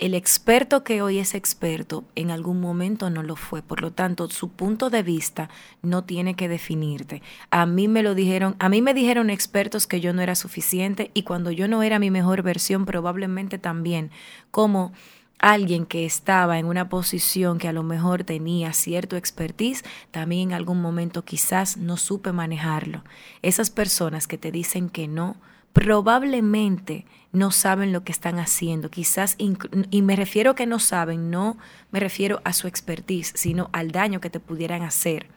el 0.00 0.14
experto 0.14 0.82
que 0.82 1.02
hoy 1.02 1.18
es 1.18 1.34
experto 1.34 2.04
en 2.14 2.30
algún 2.30 2.58
momento 2.58 3.10
no 3.10 3.22
lo 3.22 3.36
fue. 3.36 3.62
Por 3.62 3.82
lo 3.82 3.92
tanto, 3.92 4.30
su 4.30 4.48
punto 4.48 4.88
de 4.88 5.02
vista 5.02 5.50
no 5.82 6.04
tiene 6.04 6.34
que 6.34 6.48
definirte. 6.48 7.22
A 7.50 7.66
mí 7.66 7.86
me 7.86 8.02
lo 8.02 8.14
dijeron, 8.14 8.56
a 8.58 8.70
mí 8.70 8.80
me 8.80 8.94
dijeron 8.94 9.28
expertos 9.28 9.86
que 9.86 10.00
yo 10.00 10.14
no 10.14 10.22
era 10.22 10.34
suficiente 10.36 11.10
y 11.12 11.22
cuando 11.22 11.50
yo 11.50 11.68
no 11.68 11.82
era 11.82 11.98
mi 11.98 12.10
mejor 12.10 12.42
versión, 12.42 12.86
probablemente 12.86 13.58
también 13.58 14.10
como 14.50 14.92
alguien 15.38 15.84
que 15.84 16.06
estaba 16.06 16.58
en 16.58 16.64
una 16.64 16.88
posición 16.88 17.58
que 17.58 17.68
a 17.68 17.72
lo 17.74 17.82
mejor 17.82 18.24
tenía 18.24 18.72
cierto 18.72 19.16
expertise, 19.16 19.84
también 20.10 20.48
en 20.48 20.54
algún 20.54 20.80
momento 20.80 21.26
quizás 21.26 21.76
no 21.76 21.98
supe 21.98 22.32
manejarlo. 22.32 23.04
Esas 23.42 23.68
personas 23.68 24.26
que 24.26 24.38
te 24.38 24.50
dicen 24.50 24.88
que 24.88 25.08
no, 25.08 25.36
probablemente 25.72 27.06
no 27.32 27.50
saben 27.50 27.92
lo 27.92 28.02
que 28.04 28.12
están 28.12 28.38
haciendo. 28.38 28.90
Quizás, 28.90 29.36
y 29.38 30.02
me 30.02 30.16
refiero 30.16 30.54
que 30.54 30.66
no 30.66 30.78
saben, 30.78 31.30
no 31.30 31.58
me 31.90 32.00
refiero 32.00 32.40
a 32.44 32.52
su 32.52 32.66
expertise, 32.66 33.32
sino 33.36 33.70
al 33.72 33.92
daño 33.92 34.20
que 34.20 34.30
te 34.30 34.40
pudieran 34.40 34.82
hacer. 34.82 35.28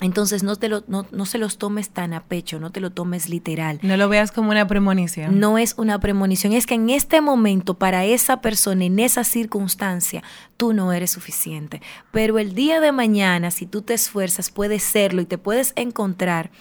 Entonces 0.00 0.44
no, 0.44 0.54
te 0.54 0.68
lo, 0.68 0.84
no, 0.86 1.06
no, 1.10 1.26
se 1.26 1.38
los 1.38 1.58
tomes 1.58 1.90
tan 1.90 2.12
a 2.14 2.24
pecho, 2.24 2.60
no 2.60 2.70
te 2.70 2.80
lo 2.80 2.90
tomes 2.90 3.28
literal. 3.28 3.80
No 3.82 3.96
lo 3.96 4.08
veas 4.08 4.30
como 4.30 4.50
una 4.50 4.66
premonición. 4.66 5.40
No 5.40 5.58
es 5.58 5.74
una 5.76 5.98
premonición, 5.98 6.52
es 6.52 6.66
que 6.66 6.74
en 6.74 6.90
este 6.90 7.20
momento, 7.20 7.74
para 7.74 8.04
esa 8.04 8.40
persona, 8.40 8.84
en 8.84 9.00
esa 9.00 9.24
circunstancia, 9.24 10.22
tú 10.56 10.72
no 10.72 10.92
eres 10.92 11.10
suficiente. 11.10 11.82
Pero 12.12 12.38
el 12.38 12.54
día 12.54 12.80
de 12.80 12.92
mañana, 12.92 13.50
si 13.50 13.66
tú 13.66 13.82
te 13.82 13.94
esfuerzas, 13.94 14.50
puedes 14.50 14.84
serlo 14.84 15.20
y 15.20 15.26
te 15.26 15.36
puedes 15.36 15.72
encontrar 15.74 16.52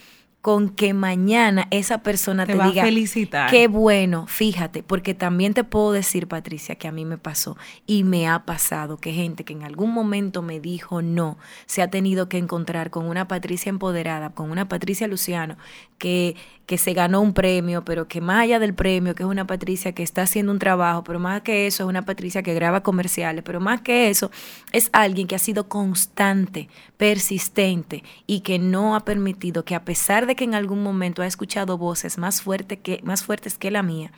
con 0.48 0.70
que 0.70 0.94
mañana 0.94 1.68
esa 1.72 1.98
persona 1.98 2.46
te, 2.46 2.54
diga, 2.54 2.82
felicitar. 2.82 3.50
qué 3.50 3.68
bueno, 3.68 4.28
fíjate, 4.28 4.82
porque 4.82 5.14
también 5.14 5.54
te 5.54 5.66
puedo 5.66 5.92
decir, 5.92 6.30
Patricia, 6.30 6.76
que 6.76 6.88
a 6.88 6.94
mí 6.94 7.04
me 7.04 7.18
pasó 7.18 7.58
y 7.86 8.06
me 8.06 8.30
ha 8.30 8.46
pasado 8.46 8.96
que 8.96 9.12
gente 9.12 9.44
que 9.44 9.52
en 9.52 9.64
algún 9.64 9.92
momento 9.92 10.42
me 10.42 10.62
dijo 10.62 11.02
no, 11.02 11.38
se 11.66 11.82
ha 11.82 11.90
tenido 11.90 12.30
que 12.30 12.38
encontrar 12.38 12.92
con 12.92 13.10
una 13.10 13.28
Patricia 13.28 13.70
empoderada, 13.70 14.30
con 14.30 14.50
una 14.50 14.70
Patricia 14.70 15.06
Luciano, 15.10 15.58
que, 15.98 16.38
que 16.66 16.78
se 16.78 16.94
ganó 16.94 17.20
un 17.20 17.34
premio, 17.34 17.84
pero 17.84 18.08
que 18.08 18.22
más 18.22 18.44
allá 18.44 18.60
del 18.60 18.74
premio, 18.74 19.16
que 19.16 19.24
es 19.24 19.30
una 19.30 19.48
Patricia 19.48 19.92
que 19.92 20.04
está 20.04 20.22
haciendo 20.22 20.54
un 20.54 20.60
trabajo, 20.60 21.04
pero 21.04 21.20
más 21.20 21.42
que 21.42 21.68
eso 21.68 21.84
es 21.84 21.90
una 21.90 22.04
Patricia 22.04 22.42
que 22.42 22.54
graba 22.54 22.84
comerciales, 22.84 23.44
pero 23.44 23.60
más 23.60 23.82
que 23.82 24.10
eso 24.10 24.32
es 24.72 24.90
alguien 24.94 25.28
que 25.28 25.36
ha 25.36 25.40
sido 25.40 25.68
constante, 25.68 26.70
persistente 26.96 28.04
y 28.28 28.42
que 28.42 28.60
no 28.60 28.96
ha 28.96 29.04
permitido 29.04 29.66
que 29.66 29.76
a 29.76 29.84
pesar 29.84 30.26
de 30.26 30.37
que 30.38 30.46
en 30.46 30.56
algún 30.56 30.82
momento 30.82 31.22
ha 31.22 31.28
escuchado 31.28 31.78
voces 31.78 32.18
más, 32.18 32.42
fuerte 32.42 32.80
que, 32.80 33.02
más 33.04 33.24
fuertes 33.24 33.58
que 33.58 33.72
la 33.72 33.84
mía, 33.84 34.14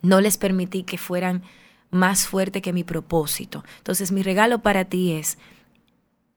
no 0.00 0.20
les 0.20 0.38
permití 0.38 0.84
que 0.84 0.98
fueran 0.98 1.42
más 1.90 2.28
fuertes 2.28 2.62
que 2.62 2.72
mi 2.72 2.84
propósito. 2.84 3.64
Entonces 3.78 4.12
mi 4.12 4.22
regalo 4.22 4.60
para 4.60 4.84
ti 4.84 5.12
es 5.12 5.38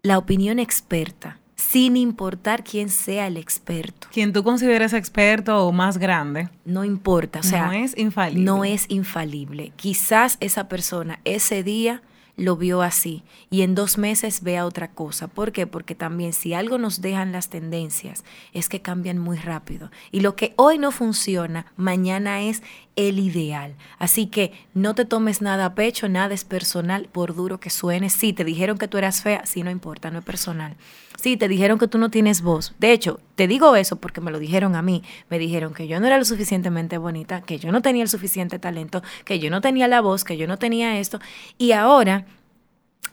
la 0.02 0.18
opinión 0.18 0.58
experta, 0.58 1.38
sin 1.56 1.96
importar 1.96 2.64
quién 2.64 2.90
sea 2.90 3.28
el 3.28 3.38
experto. 3.38 4.08
Quien 4.12 4.34
tú 4.34 4.44
consideres 4.44 4.94
experto 4.94 5.68
o 5.68 5.72
más 5.72 6.00
grande. 6.00 6.50
No 6.66 6.84
importa, 6.84 7.40
o 7.40 7.44
sea, 7.44 7.68
no 7.68 7.74
es 7.74 7.96
infalible. 7.96 8.44
No 8.44 8.66
es 8.66 8.86
infalible. 8.90 9.72
Quizás 9.76 10.38
esa 10.40 10.68
persona 10.68 11.20
ese 11.24 11.62
día 11.62 12.02
lo 12.42 12.58
vio 12.58 12.82
así 12.82 13.24
y 13.50 13.62
en 13.62 13.76
dos 13.76 13.98
meses 13.98 14.42
vea 14.42 14.66
otra 14.66 14.92
cosa. 14.92 15.28
¿Por 15.28 15.52
qué? 15.52 15.68
Porque 15.68 15.96
también 15.96 16.34
si 16.34 16.54
algo 16.54 16.78
nos 16.78 17.00
dejan 17.00 17.32
las 17.32 17.50
tendencias 17.50 18.24
es 18.54 18.68
que 18.68 18.82
cambian 18.82 19.20
muy 19.20 19.38
rápido. 19.38 19.92
Y 20.12 20.22
lo 20.22 20.36
que 20.36 20.54
hoy 20.58 20.78
no 20.78 20.92
funciona, 20.92 21.68
mañana 21.78 22.42
es 22.42 22.64
el 22.96 23.20
ideal. 23.20 23.76
Así 24.00 24.26
que 24.28 24.54
no 24.74 24.96
te 24.96 25.06
tomes 25.06 25.42
nada 25.42 25.66
a 25.66 25.76
pecho, 25.76 26.10
nada 26.10 26.34
es 26.34 26.44
personal, 26.44 27.08
por 27.12 27.36
duro 27.36 27.60
que 27.60 27.70
suene. 27.70 28.10
Sí, 28.10 28.34
te 28.34 28.44
dijeron 28.44 28.78
que 28.78 28.88
tú 28.88 28.98
eras 28.98 29.22
fea, 29.22 29.46
sí, 29.46 29.64
no 29.64 29.72
importa, 29.72 30.12
no 30.12 30.20
es 30.20 30.26
personal. 30.26 30.76
Sí, 31.22 31.38
te 31.38 31.48
dijeron 31.48 31.78
que 31.78 31.88
tú 31.88 32.00
no 32.00 32.10
tienes 32.10 32.42
voz. 32.42 32.74
De 32.80 32.92
hecho, 32.92 33.20
te 33.36 33.48
digo 33.48 33.76
eso 33.76 33.98
porque 33.98 34.22
me 34.22 34.32
lo 34.32 34.40
dijeron 34.40 34.76
a 34.76 34.82
mí. 34.82 35.04
Me 35.30 35.38
dijeron 35.38 35.74
que 35.74 35.88
yo 35.88 36.00
no 36.00 36.08
era 36.08 36.18
lo 36.18 36.26
suficientemente 36.26 36.98
bonita, 36.98 37.42
que 37.42 37.60
yo 37.60 37.72
no 37.72 37.82
tenía 37.82 38.02
el 38.02 38.10
suficiente 38.10 38.58
talento, 38.58 39.04
que 39.24 39.38
yo 39.38 39.52
no 39.52 39.62
tenía 39.62 39.88
la 39.88 40.02
voz, 40.02 40.24
que 40.24 40.38
yo 40.38 40.48
no 40.48 40.58
tenía 40.58 41.00
esto. 41.00 41.20
Y 41.60 41.74
ahora, 41.74 42.26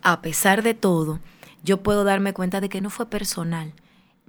a 0.02 0.22
pesar 0.22 0.62
de 0.62 0.74
todo, 0.74 1.20
yo 1.62 1.82
puedo 1.82 2.04
darme 2.04 2.32
cuenta 2.32 2.60
de 2.60 2.68
que 2.68 2.80
no 2.80 2.90
fue 2.90 3.06
personal. 3.06 3.72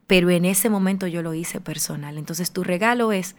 Pero 0.07 0.29
en 0.29 0.45
ese 0.45 0.69
momento 0.69 1.07
yo 1.07 1.21
lo 1.21 1.33
hice 1.33 1.61
personal. 1.61 2.17
Entonces 2.17 2.51
tu 2.51 2.63
regalo 2.63 3.11
es 3.11 3.35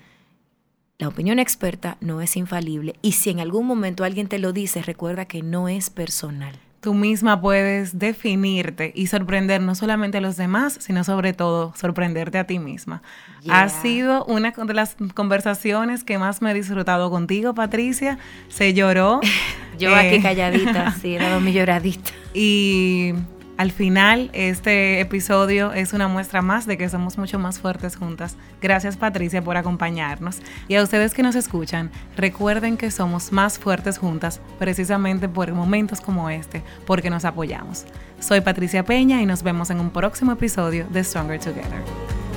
la 1.00 1.08
opinión 1.08 1.38
experta 1.38 1.96
no 2.02 2.20
es 2.20 2.36
infalible 2.36 2.94
y 3.00 3.12
si 3.12 3.30
en 3.30 3.40
algún 3.40 3.66
momento 3.66 4.04
alguien 4.04 4.28
te 4.28 4.38
lo 4.38 4.52
dice, 4.52 4.82
recuerda 4.82 5.24
que 5.24 5.42
no 5.42 5.66
es 5.66 5.88
personal. 5.88 6.60
Tú 6.80 6.94
misma 6.94 7.40
puedes 7.42 7.98
definirte 7.98 8.90
y 8.94 9.08
sorprender 9.08 9.60
no 9.60 9.74
solamente 9.74 10.18
a 10.18 10.20
los 10.22 10.38
demás, 10.38 10.78
sino 10.80 11.04
sobre 11.04 11.34
todo 11.34 11.74
sorprenderte 11.76 12.38
a 12.38 12.44
ti 12.44 12.58
misma. 12.58 13.02
Ha 13.50 13.68
sido 13.68 14.24
una 14.24 14.50
de 14.52 14.74
las 14.74 14.96
conversaciones 15.14 16.04
que 16.04 16.16
más 16.16 16.40
me 16.40 16.52
he 16.52 16.54
disfrutado 16.54 17.10
contigo, 17.10 17.54
Patricia. 17.54 18.18
Se 18.48 18.72
lloró. 18.72 19.20
Yo 19.78 19.94
aquí 19.94 20.16
eh, 20.16 20.22
calladita, 20.22 20.92
sí, 21.00 21.16
he 21.16 21.18
dado 21.18 21.40
mi 21.40 21.52
lloradita. 21.52 22.12
Y 22.32 23.12
al 23.60 23.72
final, 23.72 24.30
este 24.32 25.00
episodio 25.00 25.74
es 25.74 25.92
una 25.92 26.08
muestra 26.08 26.40
más 26.40 26.64
de 26.64 26.78
que 26.78 26.88
somos 26.88 27.18
mucho 27.18 27.38
más 27.38 27.58
fuertes 27.58 27.94
juntas. 27.94 28.38
Gracias 28.62 28.96
Patricia 28.96 29.44
por 29.44 29.58
acompañarnos. 29.58 30.38
Y 30.66 30.76
a 30.76 30.82
ustedes 30.82 31.12
que 31.12 31.22
nos 31.22 31.34
escuchan, 31.34 31.90
recuerden 32.16 32.78
que 32.78 32.90
somos 32.90 33.32
más 33.32 33.58
fuertes 33.58 33.98
juntas 33.98 34.40
precisamente 34.58 35.28
por 35.28 35.52
momentos 35.52 36.00
como 36.00 36.30
este, 36.30 36.62
porque 36.86 37.10
nos 37.10 37.26
apoyamos. 37.26 37.84
Soy 38.18 38.40
Patricia 38.40 38.82
Peña 38.82 39.20
y 39.20 39.26
nos 39.26 39.42
vemos 39.42 39.68
en 39.68 39.80
un 39.80 39.90
próximo 39.90 40.32
episodio 40.32 40.86
de 40.88 41.04
Stronger 41.04 41.38
Together. 41.38 42.29